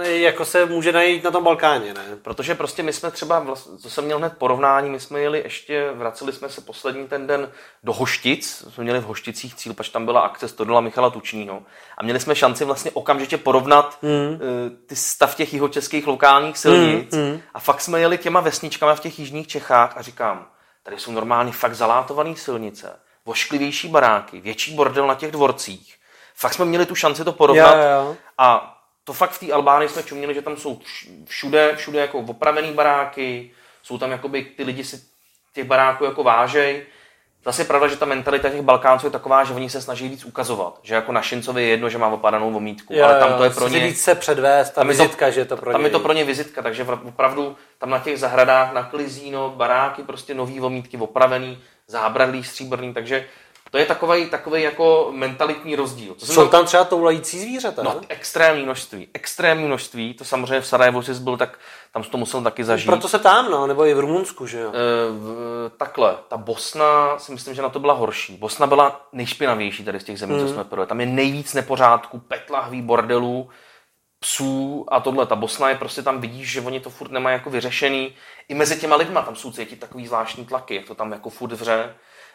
jako 0.00 0.44
se 0.44 0.66
může 0.66 0.92
najít 0.92 1.24
na 1.24 1.30
tom 1.30 1.44
Balkáně, 1.44 1.94
ne? 1.94 2.04
Protože 2.22 2.54
prostě 2.54 2.82
my 2.82 2.92
jsme 2.92 3.10
třeba, 3.10 3.46
to 3.82 3.90
jsem 3.90 4.04
měl 4.04 4.18
hned 4.18 4.32
porovnání, 4.38 4.90
my 4.90 5.00
jsme 5.00 5.20
jeli 5.20 5.38
ještě, 5.38 5.90
vraceli 5.94 6.32
jsme 6.32 6.48
se 6.48 6.60
poslední 6.60 7.08
ten 7.08 7.26
den 7.26 7.52
do 7.84 7.92
Hoštic, 7.92 8.64
jsme 8.68 8.84
měli 8.84 9.00
v 9.00 9.04
Hošticích 9.04 9.54
cíl, 9.54 9.74
pač 9.74 9.88
tam 9.88 10.04
byla 10.04 10.20
akce 10.20 10.48
Stodola 10.48 10.80
Michala 10.80 11.10
Tučního 11.10 11.62
a 11.98 12.02
měli 12.02 12.20
jsme 12.20 12.34
šanci 12.34 12.64
vlastně 12.64 12.90
okamžitě 12.90 13.36
porovnat 13.36 13.98
mm. 14.02 14.40
ty 14.86 14.96
stav 14.96 15.34
těch 15.34 15.52
jihočeských 15.52 16.06
lokálních 16.06 16.58
silnic 16.58 17.14
mm, 17.14 17.20
mm. 17.20 17.40
a 17.54 17.60
fakt 17.60 17.80
jsme 17.80 18.00
jeli 18.00 18.18
těma 18.18 18.40
vesničkama 18.40 18.94
v 18.94 19.00
těch 19.00 19.18
jižních 19.18 19.46
Čechách 19.46 19.96
a 19.96 20.02
říkám, 20.02 20.46
tady 20.82 20.98
jsou 20.98 21.12
normálně 21.12 21.52
fakt 21.52 21.74
zalátované 21.74 22.36
silnice, 22.36 22.96
vošklivější 23.28 23.88
baráky, 23.88 24.40
větší 24.40 24.74
bordel 24.74 25.06
na 25.06 25.14
těch 25.14 25.32
dvorcích. 25.32 25.94
Fakt 26.34 26.54
jsme 26.54 26.64
měli 26.64 26.86
tu 26.86 26.94
šanci 26.94 27.24
to 27.24 27.32
porovnat 27.32 27.74
jo, 27.74 27.90
jo. 27.90 28.16
a 28.38 28.74
to 29.04 29.12
fakt 29.12 29.30
v 29.30 29.40
té 29.40 29.52
Albánii 29.52 29.88
jsme 29.88 30.02
čuměli, 30.02 30.34
že 30.34 30.42
tam 30.42 30.56
jsou 30.56 30.80
všude, 31.24 31.76
všude 31.76 32.00
jako 32.00 32.18
opravený 32.18 32.72
baráky, 32.72 33.50
jsou 33.82 33.98
tam 33.98 34.10
jakoby 34.10 34.42
ty 34.42 34.62
lidi 34.62 34.84
si 34.84 35.02
těch 35.52 35.64
baráků 35.64 36.04
jako 36.04 36.22
vážej. 36.22 36.86
Zase 37.44 37.62
je 37.62 37.66
pravda, 37.66 37.88
že 37.88 37.96
ta 37.96 38.06
mentalita 38.06 38.50
těch 38.50 38.62
Balkánců 38.62 39.06
je 39.06 39.10
taková, 39.10 39.44
že 39.44 39.54
oni 39.54 39.70
se 39.70 39.80
snaží 39.80 40.08
víc 40.08 40.24
ukazovat. 40.24 40.80
Že 40.82 40.94
jako 40.94 41.12
Našincovi 41.12 41.62
je 41.62 41.68
jedno, 41.68 41.88
že 41.88 41.98
má 41.98 42.08
opadanou 42.08 42.50
vomítku, 42.50 42.94
jo, 42.94 43.04
ale 43.04 43.18
tam 43.18 43.34
to 43.34 43.44
je 43.44 43.50
pro 43.50 43.68
ně... 43.68 43.80
víc 43.80 44.02
se 44.02 44.14
předvést, 44.14 44.70
ta 44.70 44.84
vizitka, 44.84 45.26
to, 45.26 45.32
že 45.32 45.40
je 45.40 45.44
to 45.44 45.56
pro 45.56 45.72
Tam 45.72 45.84
je 45.84 45.90
to 45.90 46.00
pro 46.00 46.12
ně 46.12 46.24
vizitka, 46.24 46.62
takže 46.62 46.86
opravdu 47.04 47.56
tam 47.78 47.90
na 47.90 47.98
těch 47.98 48.18
zahradách 48.18 48.72
na 48.72 48.82
klizíno, 48.82 49.50
baráky, 49.56 50.02
prostě 50.02 50.34
nový 50.34 50.60
vomítky, 50.60 50.96
opravený, 50.96 51.58
zábradlý, 51.86 52.44
stříbrný, 52.44 52.94
takže 52.94 53.26
to 53.70 53.78
je 53.78 53.86
takový, 53.86 54.26
takový 54.26 54.62
jako 54.62 55.08
mentalitní 55.14 55.76
rozdíl. 55.76 56.14
To 56.14 56.26
Jsou 56.26 56.48
tam 56.48 56.66
třeba 56.66 56.84
toulající 56.84 57.40
zvířata? 57.40 57.82
No, 57.82 58.00
extrémní 58.08 58.62
množství. 58.62 59.08
Extrémní 59.14 59.64
množství. 59.64 60.14
To 60.14 60.24
samozřejmě 60.24 60.60
v 60.60 60.66
Sarajevu 60.66 61.02
jsi 61.02 61.14
byl, 61.14 61.36
tak 61.36 61.58
tam 61.92 62.02
to 62.02 62.18
musel 62.18 62.42
taky 62.42 62.64
zažít. 62.64 62.86
Proto 62.86 63.08
se 63.08 63.18
tam, 63.18 63.50
no, 63.50 63.66
nebo 63.66 63.86
i 63.86 63.94
v 63.94 64.00
Rumunsku, 64.00 64.46
že 64.46 64.60
jo? 64.60 64.70
E, 64.70 64.72
v, 65.10 65.70
takhle, 65.76 66.16
ta 66.28 66.36
Bosna 66.36 67.18
si 67.18 67.32
myslím, 67.32 67.54
že 67.54 67.62
na 67.62 67.68
to 67.68 67.78
byla 67.78 67.94
horší. 67.94 68.36
Bosna 68.36 68.66
byla 68.66 69.08
nejšpinavější 69.12 69.84
tady 69.84 70.00
z 70.00 70.04
těch 70.04 70.18
zemí, 70.18 70.32
mm. 70.32 70.38
co 70.38 70.44
mhm. 70.44 70.54
jsme 70.54 70.64
projeli. 70.64 70.88
Tam 70.88 71.00
je 71.00 71.06
nejvíc 71.06 71.54
nepořádku, 71.54 72.18
petlahví, 72.18 72.82
bordelů, 72.82 73.48
psů 74.20 74.86
a 74.88 75.00
tohle. 75.00 75.26
Ta 75.26 75.36
Bosna 75.36 75.68
je 75.68 75.74
prostě 75.74 76.02
tam 76.02 76.20
vidíš, 76.20 76.50
že 76.50 76.60
oni 76.60 76.80
to 76.80 76.90
furt 76.90 77.10
nemají 77.10 77.34
jako 77.34 77.50
vyřešený. 77.50 78.14
I 78.48 78.54
mezi 78.54 78.80
těma 78.80 78.96
lidma 78.96 79.22
tam 79.22 79.36
jsou 79.36 79.52
cítit 79.52 79.80
takový 79.80 80.06
zvláštní 80.06 80.44
tlaky, 80.44 80.74
jak 80.74 80.86
to 80.86 80.94
tam 80.94 81.12
jako 81.12 81.30
furt 81.30 81.52
vře 81.52 81.94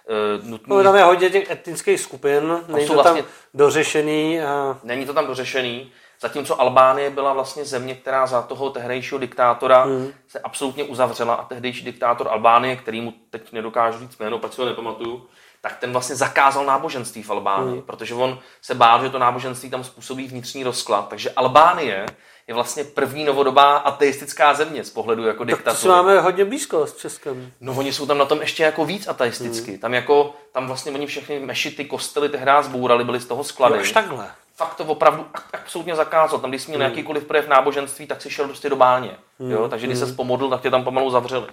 uh, 0.09 0.49
nutný. 0.49 0.75
No, 0.75 0.83
tam 0.83 0.95
je 0.95 1.03
hodně 1.03 1.29
těch 1.29 1.51
etnických 1.51 1.99
skupin, 1.99 2.63
není 2.67 2.87
to 2.87 2.93
vlastně, 2.93 3.21
tam 3.21 3.31
dořešený. 3.53 4.41
A... 4.41 4.77
Není 4.83 5.05
to 5.05 5.13
tam 5.13 5.27
dořešený. 5.27 5.91
Zatímco 6.21 6.61
Albánie 6.61 7.09
byla 7.09 7.33
vlastně 7.33 7.65
země, 7.65 7.95
která 7.95 8.27
za 8.27 8.41
toho 8.41 8.69
tehdejšího 8.69 9.19
diktátora 9.19 9.83
hmm. 9.83 10.13
se 10.27 10.39
absolutně 10.39 10.83
uzavřela 10.83 11.33
a 11.33 11.45
tehdejší 11.45 11.85
diktátor 11.85 12.27
Albánie, 12.27 12.75
který 12.75 13.01
mu 13.01 13.13
teď 13.29 13.51
nedokážu 13.51 13.99
říct 13.99 14.17
jméno, 14.19 14.39
pak 14.39 14.53
si 14.53 14.61
ho 14.61 14.67
nepamatuju, 14.67 15.27
tak 15.61 15.77
ten 15.77 15.91
vlastně 15.91 16.15
zakázal 16.15 16.65
náboženství 16.65 17.23
v 17.23 17.29
Albánii, 17.29 17.73
hmm. 17.73 17.81
protože 17.81 18.13
on 18.13 18.39
se 18.61 18.75
bál, 18.75 19.03
že 19.03 19.09
to 19.09 19.19
náboženství 19.19 19.69
tam 19.69 19.83
způsobí 19.83 20.27
vnitřní 20.27 20.63
rozklad. 20.63 21.07
Takže 21.09 21.31
Albánie 21.31 22.05
je 22.47 22.53
vlastně 22.53 22.83
první 22.83 23.23
novodobá 23.23 23.77
ateistická 23.77 24.53
země 24.53 24.83
z 24.83 24.89
pohledu 24.89 25.25
jako 25.25 25.43
diktatury. 25.43 25.81
Tak 25.81 26.03
máme 26.03 26.19
hodně 26.19 26.45
blízko 26.45 26.87
s 26.87 26.97
Českem. 26.97 27.51
No 27.61 27.73
oni 27.73 27.93
jsou 27.93 28.05
tam 28.05 28.17
na 28.17 28.25
tom 28.25 28.41
ještě 28.41 28.63
jako 28.63 28.85
víc 28.85 29.07
ateisticky. 29.07 29.71
Hmm. 29.71 29.79
Tam 29.79 29.93
jako, 29.93 30.33
tam 30.51 30.67
vlastně 30.67 30.91
oni 30.91 31.05
všechny 31.05 31.39
mešity, 31.39 31.85
kostely 31.85 32.29
tehdy 32.29 32.51
zbourali, 32.61 33.03
byli 33.03 33.19
z 33.19 33.25
toho 33.25 33.43
sklady. 33.43 33.75
Jo, 33.75 33.81
až 33.81 33.91
takhle. 33.91 34.27
Fakt 34.55 34.75
to 34.75 34.83
opravdu 34.83 35.25
absolutně 35.53 35.95
zakázal. 35.95 36.39
Tam, 36.39 36.49
když 36.49 36.61
jsi 36.61 36.71
měl 36.71 36.81
hmm. 36.81 36.89
jakýkoliv 36.89 37.23
projev 37.23 37.47
náboženství, 37.47 38.07
tak 38.07 38.21
si 38.21 38.29
šel 38.29 38.45
prostě 38.45 38.69
do 38.69 38.75
báně. 38.75 39.11
Hmm. 39.39 39.51
Jo? 39.51 39.67
Takže 39.67 39.87
když 39.87 39.99
hmm. 39.99 40.09
se 40.09 40.15
pomodlil, 40.15 40.49
tak 40.49 40.61
tě 40.61 40.71
tam 40.71 40.83
pomalu 40.83 41.09
zavřeli. 41.09 41.47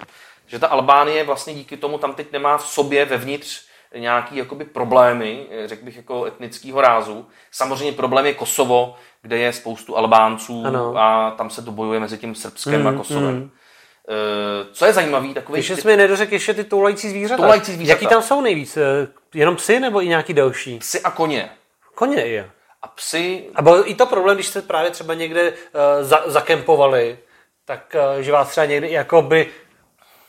Že 0.46 0.58
ta 0.58 0.66
Albánie 0.66 1.24
vlastně 1.24 1.54
díky 1.54 1.76
tomu 1.76 1.98
tam 1.98 2.14
teď 2.14 2.32
nemá 2.32 2.58
v 2.58 2.68
sobě 2.68 3.04
vevnitř 3.04 3.69
nějaký 3.98 4.36
jakoby 4.36 4.64
problémy, 4.64 5.46
řekl 5.66 5.84
bych 5.84 5.96
jako 5.96 6.24
etnického 6.24 6.80
rázu. 6.80 7.26
Samozřejmě 7.50 7.92
problém 7.92 8.26
je 8.26 8.34
Kosovo, 8.34 8.96
kde 9.22 9.38
je 9.38 9.52
spoustu 9.52 9.96
Albánců 9.96 10.62
ano. 10.66 10.94
a 10.96 11.30
tam 11.30 11.50
se 11.50 11.62
to 11.62 11.70
bojuje 11.70 12.00
mezi 12.00 12.18
tím 12.18 12.34
Srbskem 12.34 12.80
mm, 12.80 12.86
a 12.86 12.92
Kosovem. 12.92 13.34
Mm. 13.34 13.50
Co 14.72 14.86
je 14.86 14.92
zajímavý, 14.92 15.34
takový... 15.34 15.58
Ještě 15.58 15.74
ty... 15.74 15.80
jsme 15.80 15.96
nedořekli 15.96 16.36
ještě 16.36 16.54
ty 16.54 16.64
toulající 16.64 17.10
zvířata. 17.10 17.42
Toulající 17.42 17.72
zvířata. 17.72 17.96
Jaký 17.96 18.06
tam 18.06 18.22
jsou 18.22 18.40
nejvíc? 18.40 18.76
Eh, 18.76 19.08
jenom 19.34 19.56
psy 19.56 19.80
nebo 19.80 20.02
i 20.02 20.08
nějaký 20.08 20.34
další? 20.34 20.78
Psy 20.78 21.00
a 21.00 21.10
koně. 21.10 21.50
Koně 21.94 22.22
je. 22.22 22.50
A 22.82 22.88
psy... 22.88 23.44
A 23.54 23.62
byl 23.62 23.82
i 23.86 23.94
to 23.94 24.06
problém, 24.06 24.36
když 24.36 24.46
jste 24.46 24.62
právě 24.62 24.90
třeba 24.90 25.14
někde 25.14 25.50
uh, 25.50 25.54
za, 26.00 26.22
zakempovali, 26.26 27.18
tak 27.64 27.96
uh, 28.14 28.22
že 28.22 28.32
vás 28.32 28.48
třeba 28.48 28.64
někdy 28.64 28.92
jakoby 28.92 29.46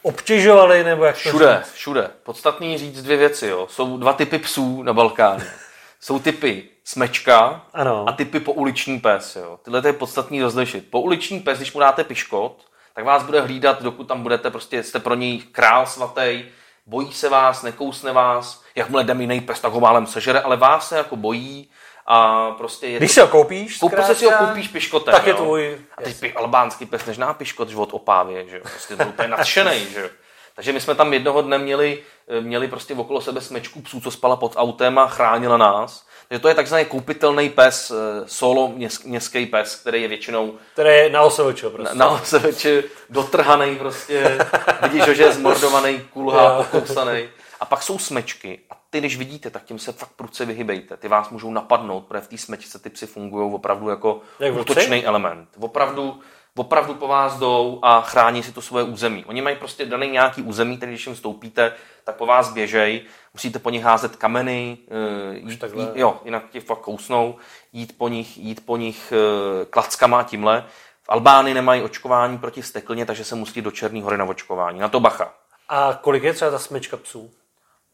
obtěžovali, 0.01 0.84
nebo 0.84 1.05
jak 1.05 1.15
Všude, 1.15 1.46
to 1.46 1.63
říct? 1.63 1.74
všude. 1.74 2.10
Podstatný 2.24 2.77
říct 2.77 3.03
dvě 3.03 3.17
věci, 3.17 3.48
jo. 3.48 3.67
Jsou 3.70 3.98
dva 3.98 4.13
typy 4.13 4.39
psů 4.39 4.84
na 4.84 4.93
Balkáně. 4.93 5.46
Jsou 6.00 6.20
typy 6.20 6.63
smečka 6.84 7.65
ano. 7.74 8.05
a 8.08 8.12
typy 8.12 8.39
pouliční 8.39 9.00
pes. 9.00 9.36
Jo. 9.36 9.60
Tyhle 9.63 9.81
to 9.81 9.88
je 9.88 9.93
podstatný 9.93 10.41
rozlišit. 10.41 10.91
Pouliční 10.91 11.39
pes, 11.39 11.58
když 11.58 11.74
mu 11.74 11.79
dáte 11.79 12.03
piškot, 12.03 12.65
tak 12.96 13.05
vás 13.05 13.24
bude 13.24 13.41
hlídat, 13.41 13.81
dokud 13.84 14.08
tam 14.08 14.24
budete, 14.24 14.51
prostě 14.51 14.84
jste 14.84 15.00
pro 15.00 15.15
něj 15.15 15.39
král 15.39 15.86
svatý, 15.86 16.43
bojí 16.86 17.13
se 17.13 17.29
vás, 17.29 17.63
nekousne 17.63 18.12
vás, 18.12 18.63
jakmile 18.75 19.03
jde 19.03 19.15
jiný 19.20 19.41
pes, 19.41 19.60
tak 19.60 19.72
ho 19.74 19.79
málem 19.79 20.08
sežere, 20.08 20.41
ale 20.41 20.58
vás 20.58 20.88
se 20.89 20.98
jako 20.98 21.15
bojí 21.15 21.70
a 22.08 22.51
prostě 22.51 22.88
je 22.88 22.98
Když 22.98 23.12
si 23.12 23.20
ho 23.22 23.27
koupíš, 23.27 23.77
Koupu 23.77 24.01
se 24.01 24.15
si 24.15 24.25
ho 24.25 24.31
koupíš 24.31 24.67
piškotem, 24.67 25.12
tak 25.13 25.27
je 25.27 25.34
tvůj. 25.34 25.77
A 25.98 26.01
teď 26.01 26.20
pi- 26.20 26.34
albánský 26.34 26.86
pes 26.86 27.05
nežná 27.05 27.34
piškot, 27.34 27.74
od 27.75 27.93
opávě, 27.93 28.48
že 28.50 28.58
jo. 28.58 28.62
Prostě 28.72 28.96
byl 28.96 29.08
úplně 29.08 29.27
nadšenej, 29.27 29.79
že 29.93 30.01
jo. 30.01 30.10
Takže 30.55 30.74
my 30.74 30.81
jsme 30.81 30.96
tam 30.96 31.13
jednoho 31.13 31.41
dne 31.41 31.58
měli, 31.58 32.03
eh, 32.27 32.41
měli 32.41 32.67
prostě 32.67 32.93
okolo 32.96 33.22
sebe 33.22 33.41
smečku 33.41 33.81
psů, 33.81 34.01
co 34.01 34.12
spala 34.12 34.36
pod 34.36 34.53
autem 34.55 35.00
a 35.00 35.08
chránila 35.08 35.58
nás. 35.58 36.05
Takže 36.27 36.39
to 36.41 36.48
je 36.48 36.55
takzvaný 36.55 36.86
koupitelný 36.86 37.50
pes, 37.50 37.91
eh, 37.91 38.24
solo 38.27 38.67
měs- 38.67 39.03
městský 39.03 39.46
pes, 39.46 39.75
který 39.75 40.01
je 40.01 40.08
většinou 40.08 40.53
Které 40.74 40.96
je 40.96 41.10
na 41.10 41.22
osovočo 41.22 41.70
prostě. 41.70 41.96
na 41.98 42.10
oseveče 42.10 42.84
dotrhaný 43.10 43.75
prostě, 43.75 44.38
vidíš, 44.81 45.03
že 45.17 45.24
je 45.24 45.31
zmordovaný, 45.31 46.01
kulhá, 46.13 46.43
Jo. 46.58 46.65
pokousaný. 46.72 47.29
A 47.60 47.65
pak 47.65 47.84
jsou 47.84 48.00
smečky 48.00 48.60
a 48.70 48.74
ty, 48.91 49.00
když 49.00 49.17
vidíte, 49.17 49.50
tak 49.50 49.63
tím 49.63 49.79
se 49.79 49.91
fakt 49.91 50.12
prudce 50.15 50.45
vyhybejte. 50.45 50.98
Ty 50.98 51.07
vás 51.07 51.29
můžou 51.29 51.51
napadnout, 51.51 52.01
protože 52.01 52.21
v 52.21 52.27
té 52.27 52.38
smečce 52.38 52.79
ty 52.79 52.89
psy 52.89 53.07
fungují 53.07 53.53
opravdu 53.53 53.89
jako 53.89 54.21
Jak 54.39 54.55
útočný 54.55 55.05
element. 55.05 55.50
Opravdu, 55.60 56.19
opravdu 56.55 56.93
po 56.93 57.07
vás 57.07 57.39
jdou 57.39 57.79
a 57.81 58.01
chrání 58.01 58.43
si 58.43 58.51
to 58.51 58.62
svoje 58.62 58.83
území. 58.83 59.25
Oni 59.25 59.41
mají 59.41 59.55
prostě 59.55 59.86
daný 59.86 60.07
nějaký 60.07 60.41
území, 60.41 60.77
který 60.77 60.91
když 60.91 61.07
jim 61.07 61.15
stoupíte, 61.15 61.74
tak 62.03 62.15
po 62.15 62.25
vás 62.25 62.53
běžej, 62.53 63.01
musíte 63.33 63.60
po 63.60 63.69
nich 63.69 63.83
házet 63.83 64.15
kameny, 64.15 64.77
eh, 64.88 65.38
jít, 65.38 65.60
takhle. 65.60 65.83
jít, 65.83 65.91
jo, 65.95 66.21
jinak 66.25 66.50
tě 66.50 66.62
fakt 66.62 66.81
kousnou, 66.81 67.36
jít 67.74 67.98
po 67.98 68.07
nich, 68.07 68.38
jít 68.38 68.65
po 68.65 68.77
nich 68.77 69.13
eh, 69.15 69.65
klackama 69.65 70.19
a 70.19 70.24
tímhle. 70.24 70.65
V 71.03 71.10
Albánii 71.10 71.53
nemají 71.53 71.81
očkování 71.81 72.38
proti 72.38 72.63
steklině, 72.63 73.05
takže 73.05 73.24
se 73.24 73.36
musí 73.36 73.62
do 73.62 73.71
Černé 73.71 74.03
hory 74.03 74.17
na 74.17 74.25
očkování. 74.25 74.79
Na 74.79 74.89
to 74.89 75.00
bacha. 75.00 75.33
A 75.69 76.00
kolik 76.01 76.24
je 76.24 76.33
třeba 76.33 76.51
ta 76.51 76.60
smečka 76.60 76.98
psů? 76.98 77.31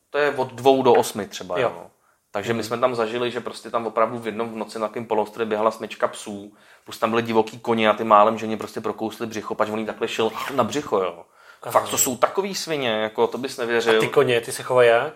To 0.10 0.18
je 0.18 0.32
od 0.32 0.54
dvou 0.54 0.84
do 0.84 0.94
osmi 0.94 1.28
třeba. 1.28 1.60
Jo. 1.60 1.64
Jo. 1.64 1.74
No. 1.76 1.90
Takže 2.32 2.54
my 2.54 2.64
jsme 2.64 2.78
tam 2.78 2.96
zažili, 2.96 3.32
že 3.32 3.40
prostě 3.40 3.70
tam 3.70 3.88
opravdu 3.88 4.20
v 4.20 4.26
jednom 4.26 4.50
v 4.50 4.56
noci 4.56 4.80
na 4.80 4.88
takovém 4.88 5.06
polostrově 5.06 5.46
běhala 5.46 5.72
smečka 5.72 6.08
psů, 6.08 6.54
plus 6.86 7.00
tam 7.00 7.10
byly 7.10 7.22
divoký 7.22 7.60
koně 7.60 7.90
a 7.90 7.94
ty 7.94 8.04
málem 8.04 8.38
ženě 8.38 8.58
prostě 8.58 8.82
prokousli 8.82 9.28
břicho, 9.28 9.56
pač 9.56 9.70
on 9.70 9.80
jí 9.80 9.86
takhle 9.86 10.08
šel 10.08 10.32
na 10.56 10.64
břicho, 10.64 10.98
jo. 10.98 11.26
Fakt 11.70 11.90
to 11.90 11.98
jsou 11.98 12.18
takový 12.18 12.56
svině, 12.56 12.90
jako 12.90 13.28
to 13.28 13.38
bys 13.38 13.58
nevěřil. 13.58 14.00
Ty 14.00 14.08
koně, 14.08 14.42
ty 14.42 14.52
se 14.52 14.64
chovají 14.64 14.90
jak? 14.90 15.14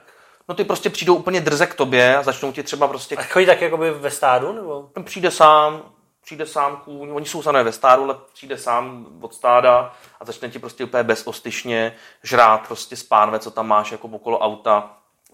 No 0.50 0.56
ty 0.56 0.64
prostě 0.64 0.90
přijdou 0.90 1.16
úplně 1.16 1.42
drze 1.42 1.68
k 1.68 1.74
tobě 1.74 2.18
a 2.18 2.24
začnou 2.24 2.52
ti 2.52 2.64
třeba 2.64 2.88
prostě 2.88 3.16
A 3.16 3.24
chodí 3.24 3.46
tak 3.46 3.62
jakoby 3.62 3.92
ve 3.92 4.12
stádu, 4.12 4.54
nebo? 4.54 4.90
Ten 4.94 5.04
přijde 5.04 5.32
sám, 5.32 5.91
přijde 6.24 6.46
sám 6.46 6.82
kůň, 6.86 7.10
oni 7.12 7.26
jsou 7.26 7.44
sané 7.44 7.64
ve 7.64 7.72
stádu, 7.72 8.04
ale 8.04 8.16
přijde 8.34 8.58
sám 8.58 9.06
od 9.22 9.34
stáda 9.34 9.94
a 10.20 10.26
začne 10.26 10.50
ti 10.50 10.60
prostě 10.60 10.84
úplně 10.84 11.04
bezostyšně 11.04 11.96
žrát 12.24 12.68
prostě 12.68 12.96
z 12.96 13.04
pánve, 13.04 13.40
co 13.40 13.52
tam 13.52 13.68
máš 13.68 13.92
jako 13.92 14.08
okolo 14.08 14.40
auta. 14.40 14.90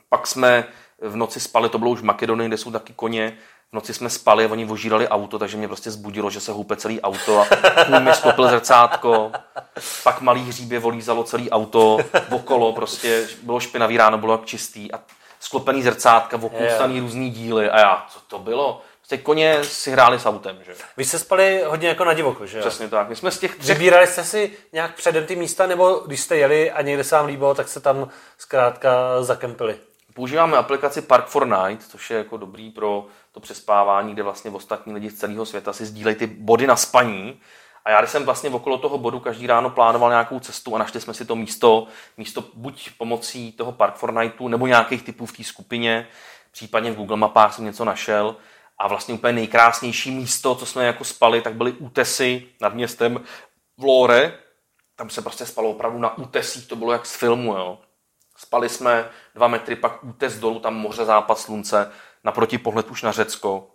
Pak 0.09 0.27
jsme 0.27 0.67
v 1.01 1.15
noci 1.15 1.39
spali, 1.39 1.69
to 1.69 1.77
bylo 1.77 1.91
už 1.91 1.99
v 1.99 2.03
Makedonii, 2.03 2.47
kde 2.47 2.57
jsou 2.57 2.71
taky 2.71 2.93
koně, 2.93 3.37
v 3.71 3.73
noci 3.73 3.93
jsme 3.93 4.09
spali 4.09 4.45
a 4.45 4.51
oni 4.51 4.65
ožírali 4.65 5.07
auto, 5.07 5.39
takže 5.39 5.57
mě 5.57 5.67
prostě 5.67 5.91
zbudilo, 5.91 6.29
že 6.29 6.39
se 6.39 6.51
houpe 6.51 6.75
celý 6.75 7.01
auto 7.01 7.39
a 7.39 7.45
kůň 7.85 8.03
mi 8.03 8.13
sklopil 8.13 8.47
zrcátko. 8.47 9.31
Pak 10.03 10.21
malý 10.21 10.41
hříbě 10.41 10.79
volízalo 10.79 11.23
celý 11.23 11.51
auto 11.51 11.97
okolo, 12.31 12.73
prostě 12.73 13.27
bylo 13.43 13.59
špinavý 13.59 13.97
ráno, 13.97 14.17
bylo 14.17 14.33
jak 14.33 14.45
čistý 14.45 14.91
a 14.91 14.99
sklopený 15.39 15.83
zrcátka, 15.83 16.37
okousaný 16.41 16.99
různý 16.99 17.29
díly 17.29 17.69
a 17.69 17.79
já, 17.79 18.05
co 18.09 18.19
to 18.19 18.39
bylo? 18.39 18.81
Prostě 19.07 19.23
koně 19.23 19.63
si 19.63 19.91
hráli 19.91 20.19
s 20.19 20.25
autem, 20.25 20.59
že? 20.65 20.75
Vy 20.97 21.05
jste 21.05 21.19
spali 21.19 21.63
hodně 21.65 21.87
jako 21.87 22.03
na 22.03 22.13
divoko, 22.13 22.45
že? 22.45 22.59
Přesně 22.59 22.87
tak. 22.87 23.09
My 23.09 23.15
jsme 23.15 23.31
z 23.31 23.39
těch 23.39 23.55
třech 23.55 23.77
Vybírali 23.77 24.07
jste 24.07 24.23
si 24.23 24.51
nějak 24.73 24.95
předem 24.95 25.25
ty 25.25 25.35
místa, 25.35 25.67
nebo 25.67 26.03
když 26.05 26.21
jste 26.21 26.37
jeli 26.37 26.71
a 26.71 26.81
někde 26.81 27.03
se 27.03 27.15
vám 27.15 27.25
líbilo, 27.25 27.55
tak 27.55 27.67
se 27.67 27.79
tam 27.79 28.09
zkrátka 28.37 29.23
zakempili? 29.23 29.75
používáme 30.17 30.57
aplikaci 30.57 31.01
Park 31.01 31.27
for 31.27 31.47
Night, 31.47 31.91
což 31.91 32.09
je 32.09 32.17
jako 32.17 32.37
dobrý 32.37 32.69
pro 32.69 33.05
to 33.31 33.39
přespávání, 33.39 34.13
kde 34.13 34.23
vlastně 34.23 34.51
ostatní 34.51 34.93
lidi 34.93 35.09
z 35.09 35.13
celého 35.13 35.45
světa 35.45 35.73
si 35.73 35.85
sdílejí 35.85 36.15
ty 36.15 36.27
body 36.27 36.67
na 36.67 36.75
spaní. 36.75 37.39
A 37.85 37.91
já 37.91 38.01
když 38.01 38.11
jsem 38.11 38.25
vlastně 38.25 38.49
okolo 38.49 38.77
toho 38.77 38.97
bodu 38.97 39.19
každý 39.19 39.47
ráno 39.47 39.69
plánoval 39.69 40.09
nějakou 40.09 40.39
cestu 40.39 40.75
a 40.75 40.79
našli 40.79 41.01
jsme 41.01 41.13
si 41.13 41.25
to 41.25 41.35
místo, 41.35 41.87
místo 42.17 42.43
buď 42.53 42.89
pomocí 42.97 43.51
toho 43.51 43.71
Park 43.71 43.95
for 43.95 44.13
Nightu 44.13 44.47
nebo 44.47 44.67
nějakých 44.67 45.03
typů 45.03 45.25
v 45.25 45.37
té 45.37 45.43
skupině, 45.43 46.07
případně 46.51 46.91
v 46.91 46.95
Google 46.95 47.17
mapách 47.17 47.53
jsem 47.53 47.65
něco 47.65 47.85
našel. 47.85 48.35
A 48.77 48.87
vlastně 48.87 49.13
úplně 49.13 49.33
nejkrásnější 49.33 50.11
místo, 50.11 50.55
co 50.55 50.65
jsme 50.65 50.85
jako 50.85 51.03
spali, 51.03 51.41
tak 51.41 51.53
byly 51.53 51.71
útesy 51.71 52.47
nad 52.61 52.73
městem 52.73 53.23
Vlore. 53.77 54.39
Tam 54.95 55.09
se 55.09 55.21
prostě 55.21 55.45
spalo 55.45 55.69
opravdu 55.69 55.99
na 55.99 56.17
útesích, 56.17 56.67
to 56.67 56.75
bylo 56.75 56.91
jak 56.91 57.05
z 57.05 57.15
filmu, 57.15 57.53
jo. 57.53 57.79
Spali 58.37 58.69
jsme 58.69 59.09
dva 59.35 59.47
metry, 59.47 59.75
pak 59.75 60.03
útes 60.03 60.39
dolů, 60.39 60.59
tam 60.59 60.75
moře, 60.75 61.05
západ 61.05 61.39
slunce, 61.39 61.91
naproti 62.23 62.57
pohled 62.57 62.89
už 62.89 63.03
na 63.03 63.11
Řecko, 63.11 63.67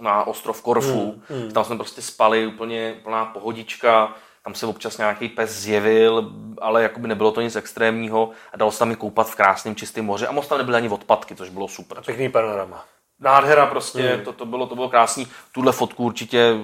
na 0.00 0.26
ostrov 0.26 0.62
Korfu. 0.62 1.22
Mm, 1.30 1.36
mm. 1.36 1.50
Tam 1.50 1.64
jsme 1.64 1.76
prostě 1.76 2.02
spali, 2.02 2.46
úplně 2.46 3.00
plná 3.02 3.24
pohodička, 3.24 4.14
tam 4.44 4.54
se 4.54 4.66
občas 4.66 4.98
nějaký 4.98 5.28
pes 5.28 5.50
zjevil, 5.50 6.32
ale 6.60 6.82
jakoby 6.82 7.08
nebylo 7.08 7.32
to 7.32 7.40
nic 7.40 7.56
extrémního 7.56 8.30
a 8.52 8.56
dalo 8.56 8.72
se 8.72 8.78
tam 8.78 8.92
i 8.92 8.96
koupat 8.96 9.30
v 9.30 9.34
krásném 9.34 9.76
čistém 9.76 10.04
moři 10.04 10.26
a 10.26 10.32
moc 10.32 10.46
tam 10.46 10.58
nebyly 10.58 10.76
ani 10.76 10.88
odpadky, 10.88 11.34
což 11.34 11.48
bylo 11.48 11.68
super. 11.68 12.02
Pěkný 12.04 12.28
panorama. 12.28 12.84
Nádhera 13.20 13.66
prostě, 13.66 14.16
mm. 14.16 14.24
to, 14.24 14.32
to, 14.32 14.46
bylo, 14.46 14.66
to 14.66 14.74
bylo 14.74 14.88
krásný. 14.88 15.26
Tuhle 15.52 15.72
fotku 15.72 16.04
určitě 16.04 16.54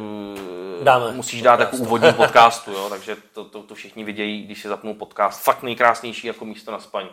eh, 0.81 0.85
Dáme 0.85 1.12
musíš 1.12 1.43
dát 1.43 1.61
jako 1.61 1.77
úvodní 1.77 2.12
podcastu, 2.17 2.73
jo? 2.73 2.87
takže 2.91 3.17
to, 3.33 3.45
to, 3.45 3.62
to 3.62 3.75
všichni 3.75 4.05
vidějí, 4.05 4.43
když 4.43 4.62
si 4.62 4.69
zapnou 4.69 4.95
podcast. 4.95 5.43
Fakt 5.43 5.62
nejkrásnější 5.62 6.27
jako 6.27 6.45
místo 6.45 6.73
na 6.73 6.79
spaní. 6.81 7.09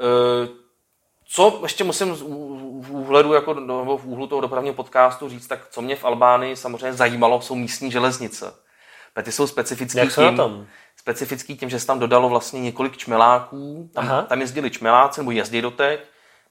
Eh, 0.00 0.48
Co 1.32 1.60
ještě 1.62 1.84
musím 1.84 2.12
v 2.14 2.90
úhledu, 2.90 3.32
jako, 3.32 3.54
nebo 3.54 3.98
v 3.98 4.06
úhlu 4.06 4.26
toho 4.26 4.40
dopravního 4.40 4.74
podcastu 4.74 5.28
říct, 5.28 5.46
tak 5.46 5.60
co 5.70 5.82
mě 5.82 5.96
v 5.96 6.04
Albánii 6.04 6.56
samozřejmě 6.56 6.92
zajímalo, 6.92 7.40
jsou 7.40 7.54
místní 7.54 7.90
železnice. 7.90 8.54
Protože 9.14 9.24
Ty 9.24 9.32
jsou 9.32 9.46
specifický 9.46 9.98
Jak 9.98 10.14
tím, 10.14 10.36
tom? 10.36 10.66
specifický 10.96 11.56
tím, 11.56 11.70
že 11.70 11.80
se 11.80 11.86
tam 11.86 11.98
dodalo 11.98 12.28
vlastně 12.28 12.60
několik 12.60 12.96
čmeláků. 12.96 13.90
Aha. 13.96 14.16
Tam, 14.16 14.26
tam 14.26 14.40
jezdili 14.40 14.70
čmeláci, 14.70 15.20
nebo 15.20 15.30
jezdí 15.30 15.62
doteď. 15.62 16.00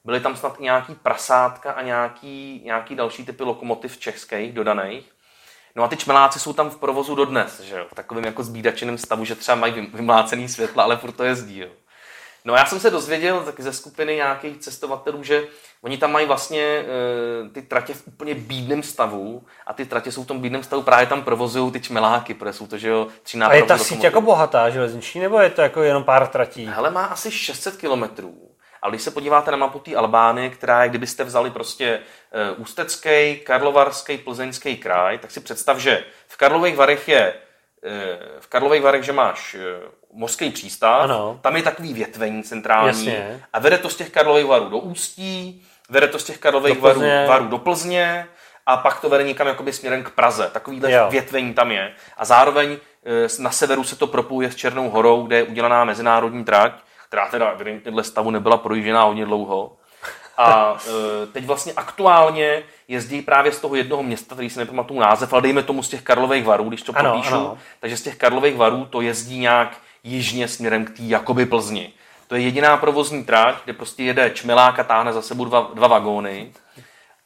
Byly 0.04 0.20
tam 0.20 0.36
snad 0.36 0.56
i 0.58 0.62
nějaký 0.62 0.94
prasátka 0.94 1.72
a 1.72 1.82
nějaký, 1.82 2.62
nějaký 2.64 2.94
další 2.94 3.24
typy 3.26 3.42
lokomotiv 3.42 3.98
českých 3.98 4.52
dodaných. 4.52 5.12
No 5.76 5.84
a 5.84 5.88
ty 5.88 5.96
čmeláci 5.96 6.40
jsou 6.40 6.52
tam 6.52 6.70
v 6.70 6.76
provozu 6.76 7.14
dodnes, 7.14 7.60
že 7.60 7.78
jo? 7.78 7.86
V 7.90 7.94
takovém 7.94 8.24
jako 8.24 8.42
zbídačeném 8.42 8.98
stavu, 8.98 9.24
že 9.24 9.34
třeba 9.34 9.54
mají 9.56 9.72
vym- 9.72 9.90
vymlácený 9.94 10.48
světla, 10.48 10.82
ale 10.82 10.96
furt 10.96 11.12
to 11.12 11.24
jezdí, 11.24 11.58
jo? 11.58 11.68
No 12.44 12.54
já 12.54 12.66
jsem 12.66 12.80
se 12.80 12.90
dozvěděl 12.90 13.42
tak 13.42 13.60
ze 13.60 13.72
skupiny 13.72 14.16
nějakých 14.16 14.58
cestovatelů, 14.58 15.22
že 15.22 15.44
oni 15.82 15.98
tam 15.98 16.12
mají 16.12 16.26
vlastně 16.26 16.62
e, 16.62 16.84
ty 17.52 17.62
tratě 17.62 17.94
v 17.94 18.06
úplně 18.06 18.34
bídném 18.34 18.82
stavu 18.82 19.44
a 19.66 19.72
ty 19.72 19.86
tratě 19.86 20.12
jsou 20.12 20.24
v 20.24 20.26
tom 20.26 20.40
bídném 20.40 20.62
stavu, 20.62 20.82
právě 20.82 21.06
tam 21.06 21.22
provozují 21.22 21.72
ty 21.72 21.80
čmeláky, 21.80 22.34
protože 22.34 22.52
jsou 22.52 22.66
to, 22.66 22.78
že 22.78 22.88
jo, 22.88 23.06
tři 23.22 23.38
A 23.38 23.54
je 23.54 23.62
ta 23.62 23.78
síť 23.78 24.04
jako 24.04 24.20
bohatá 24.20 24.70
železniční, 24.70 25.20
nebo 25.20 25.40
je 25.40 25.50
to 25.50 25.62
jako 25.62 25.82
jenom 25.82 26.04
pár 26.04 26.26
tratí? 26.26 26.66
Hele, 26.66 26.90
má 26.90 27.04
asi 27.04 27.30
600 27.30 27.76
kilometrů. 27.76 28.49
Ale 28.82 28.90
když 28.90 29.02
se 29.02 29.10
podíváte 29.10 29.50
na 29.50 29.56
mapu 29.56 29.78
té 29.78 29.94
Albánie, 29.94 30.50
která 30.50 30.82
je, 30.82 30.88
kdybyste 30.88 31.24
vzali 31.24 31.50
prostě 31.50 32.00
uh, 32.54 32.62
Ústecký, 32.62 33.36
Karlovarský, 33.44 34.18
Plzeňský 34.18 34.76
kraj, 34.76 35.18
tak 35.18 35.30
si 35.30 35.40
představ, 35.40 35.78
že 35.78 36.04
v 36.28 36.36
Karlových 36.36 36.76
Varech 36.76 37.08
je 37.08 37.34
uh, 37.34 37.90
v 38.40 38.46
Karlových 38.46 38.82
Varech, 38.82 39.02
že 39.04 39.12
máš 39.12 39.54
uh, 39.54 39.60
mořský 40.12 40.50
přístav, 40.50 41.00
Ano. 41.02 41.38
tam 41.42 41.56
je 41.56 41.62
takový 41.62 41.94
větvení 41.94 42.42
centrální 42.42 42.86
Jasně. 42.88 43.40
a 43.52 43.58
vede 43.58 43.78
to 43.78 43.88
z 43.90 43.96
těch 43.96 44.10
Karlových 44.10 44.46
Varů 44.46 44.68
do 44.68 44.78
Ústí, 44.78 45.66
vede 45.90 46.08
to 46.08 46.18
z 46.18 46.24
těch 46.24 46.38
Karlových 46.38 46.74
Do 46.74 46.80
varů, 46.80 47.00
varů 47.28 47.48
do 47.48 47.58
Plzně 47.58 48.26
a 48.66 48.76
pak 48.76 49.00
to 49.00 49.08
vede 49.08 49.24
někam 49.24 49.46
jakoby 49.46 49.72
směrem 49.72 50.02
k 50.04 50.10
Praze. 50.10 50.50
Takovýhle 50.52 50.92
Jo. 50.92 51.06
větvení 51.10 51.54
tam 51.54 51.70
je. 51.70 51.92
A 52.16 52.24
zároveň 52.24 52.76
eh, 53.26 53.42
na 53.42 53.50
severu 53.50 53.84
se 53.84 53.96
to 53.96 54.06
propojuje 54.06 54.52
s 54.52 54.56
Černou 54.56 54.90
horou, 54.90 55.22
kde 55.26 55.36
je 55.36 55.42
udělaná 55.42 55.84
mezinárodní 55.84 56.44
trať, 56.44 56.72
která 57.10 57.26
teda 57.28 57.50
evidentně 57.50 57.90
dle 57.90 58.04
stavu 58.04 58.30
nebyla 58.30 58.56
projížděná 58.56 59.02
hodně 59.02 59.24
dlouho. 59.24 59.72
A 60.38 60.76
eh, 60.86 61.26
teď 61.26 61.44
vlastně 61.46 61.72
aktuálně 61.72 62.62
jezdí 62.88 63.22
právě 63.22 63.52
z 63.52 63.60
toho 63.60 63.74
jednoho 63.74 64.02
města, 64.02 64.34
který 64.34 64.50
si 64.50 64.58
nepamatuju 64.58 65.00
název, 65.00 65.32
ale 65.32 65.42
dejme 65.42 65.62
tomu 65.62 65.82
z 65.82 65.88
těch 65.88 66.02
Karlových 66.02 66.44
varů, 66.44 66.64
když 66.68 66.82
to 66.82 66.92
Ano, 66.96 67.12
popíšu. 67.12 67.34
ano. 67.34 67.58
Takže 67.80 67.96
z 67.96 68.02
těch 68.02 68.16
Karlových 68.16 68.56
varů 68.56 68.84
to 68.84 69.00
jezdí 69.00 69.38
nějak 69.38 69.76
jižně 70.04 70.48
směrem 70.48 70.84
k 70.84 70.90
té 70.90 71.02
jakoby 71.02 71.46
Plzni. 71.46 71.92
To 72.28 72.34
je 72.34 72.40
jediná 72.40 72.76
provozní 72.76 73.24
trať, 73.24 73.54
kde 73.64 73.72
prostě 73.72 74.02
jede 74.02 74.30
čmelák 74.30 74.78
a 74.78 74.84
táhne 74.84 75.12
za 75.12 75.22
sebou 75.22 75.44
dva, 75.44 75.70
dva 75.74 75.88
vagóny. 75.88 76.52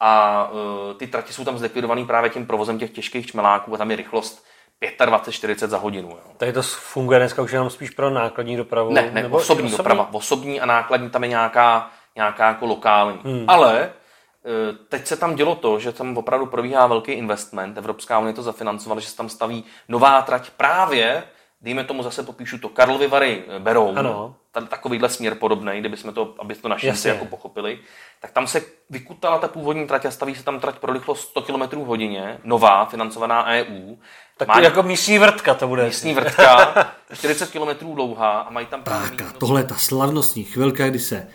A 0.01 0.44
uh, 0.53 0.94
ty 0.97 1.07
trati 1.07 1.33
jsou 1.33 1.44
tam 1.44 1.59
zlikvidované 1.59 2.05
právě 2.05 2.31
tím 2.31 2.47
provozem 2.47 2.79
těch 2.79 2.90
těžkých 2.90 3.27
čmeláků 3.27 3.75
a 3.75 3.79
tam 3.79 3.90
je 3.90 3.97
rychlost 3.97 4.44
25-40 4.83 5.69
za 5.69 5.79
hodinu. 5.79 6.09
Jo. 6.09 6.33
Tady 6.37 6.53
to 6.53 6.63
funguje 6.63 7.19
dneska 7.19 7.43
už 7.43 7.53
jenom 7.53 7.71
spíš 7.71 7.91
pro 7.91 8.11
nákladní 8.11 8.57
dopravu? 8.57 8.93
Ne, 8.93 9.11
ne, 9.13 9.23
nebo 9.23 9.37
osobní, 9.37 9.71
doprava. 9.71 10.09
Osobní 10.13 10.61
a 10.61 10.67
nákladní 10.67 11.11
tam 11.11 11.23
je 11.23 11.29
nějaká, 11.29 11.91
nějaká 12.17 12.49
jako 12.49 12.67
lokální. 12.67 13.19
Hmm. 13.25 13.45
Ale 13.49 13.83
eh, 13.83 14.73
teď 14.89 15.07
se 15.07 15.17
tam 15.17 15.35
dělo 15.35 15.55
to, 15.55 15.79
že 15.79 15.93
tam 15.93 16.17
opravdu 16.17 16.47
probíhá 16.47 16.87
velký 16.87 17.13
investment. 17.13 17.79
Evropská 17.79 18.19
unie 18.19 18.35
to 18.35 18.43
zafinancovala, 18.43 19.01
že 19.01 19.09
se 19.09 19.17
tam 19.17 19.29
staví 19.29 19.65
nová 19.89 20.23
trať 20.23 20.51
právě 20.51 21.25
dejme 21.65 21.85
tomu 21.85 22.03
zase 22.03 22.23
popíšu 22.23 22.59
to, 22.59 22.69
Karlovy 22.69 23.07
Vary 23.07 23.45
Beroun, 23.59 23.99
Ano. 23.99 24.37
Tady 24.55 24.67
takovýhle 24.67 25.09
směr 25.09 25.35
podobný, 25.35 25.73
kdyby 25.81 25.97
jsme 25.97 26.12
to, 26.12 26.35
aby 26.38 26.55
to 26.55 26.69
naši 26.69 26.87
Jasně. 26.87 27.11
jako 27.11 27.25
pochopili, 27.25 27.79
tak 28.21 28.31
tam 28.31 28.47
se 28.47 28.62
vykutala 28.90 29.38
ta 29.38 29.49
původní 29.49 29.87
trať 29.87 30.05
a 30.05 30.11
staví 30.11 30.35
se 30.35 30.45
tam 30.45 30.61
trať 30.61 30.79
pro 30.79 30.93
rychlost 30.93 31.21
100 31.21 31.43
km 31.43 31.77
hodině, 31.81 32.38
nová, 32.45 32.85
financovaná 32.85 33.47
EU. 33.47 33.97
Tak 34.37 34.49
Má 34.49 34.61
jako 34.61 34.83
místní 34.83 35.19
vrtka 35.19 35.55
to 35.55 35.69
bude. 35.69 35.85
místní 35.85 36.14
vrtka, 36.21 36.75
40 37.14 37.51
km 37.51 37.95
dlouhá 37.95 38.40
a 38.40 38.51
mají 38.51 38.67
tam 38.67 38.83
právě 38.83 39.11
Tak 39.11 39.23
a 39.23 39.33
tohle 39.38 39.61
je 39.61 39.64
ta 39.64 39.75
slavnostní 39.77 40.45
chvilka, 40.45 40.88
kdy 40.88 40.99
se 40.99 41.29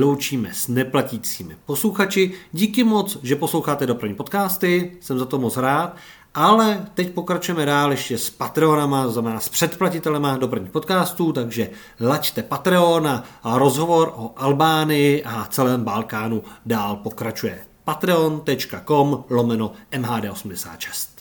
loučíme 0.00 0.48
s 0.52 0.68
neplatícími 0.68 1.56
posluchači. 1.66 2.32
Díky 2.52 2.84
moc, 2.84 3.18
že 3.22 3.36
posloucháte 3.36 3.86
dopravní 3.86 4.16
podcasty, 4.16 4.96
jsem 5.00 5.18
za 5.18 5.24
to 5.26 5.38
moc 5.38 5.56
rád. 5.56 5.96
Ale 6.34 6.86
teď 6.94 7.10
pokračujeme 7.12 7.66
dál 7.66 7.90
ještě 7.90 8.18
s 8.18 8.30
Patreonama, 8.30 9.08
znamená 9.08 9.40
s 9.40 9.48
předplatitelema 9.48 10.36
dopravních 10.36 10.72
podcastů, 10.72 11.32
takže 11.32 11.70
laďte 12.00 12.42
Patreon 12.42 13.22
a 13.42 13.58
rozhovor 13.58 14.12
o 14.16 14.32
Albánii 14.36 15.24
a 15.24 15.46
celém 15.50 15.84
Balkánu 15.84 16.42
dál 16.66 16.96
pokračuje. 16.96 17.58
patreon.com 17.84 19.24
lomeno 19.30 19.72
MHD86. 19.92 21.13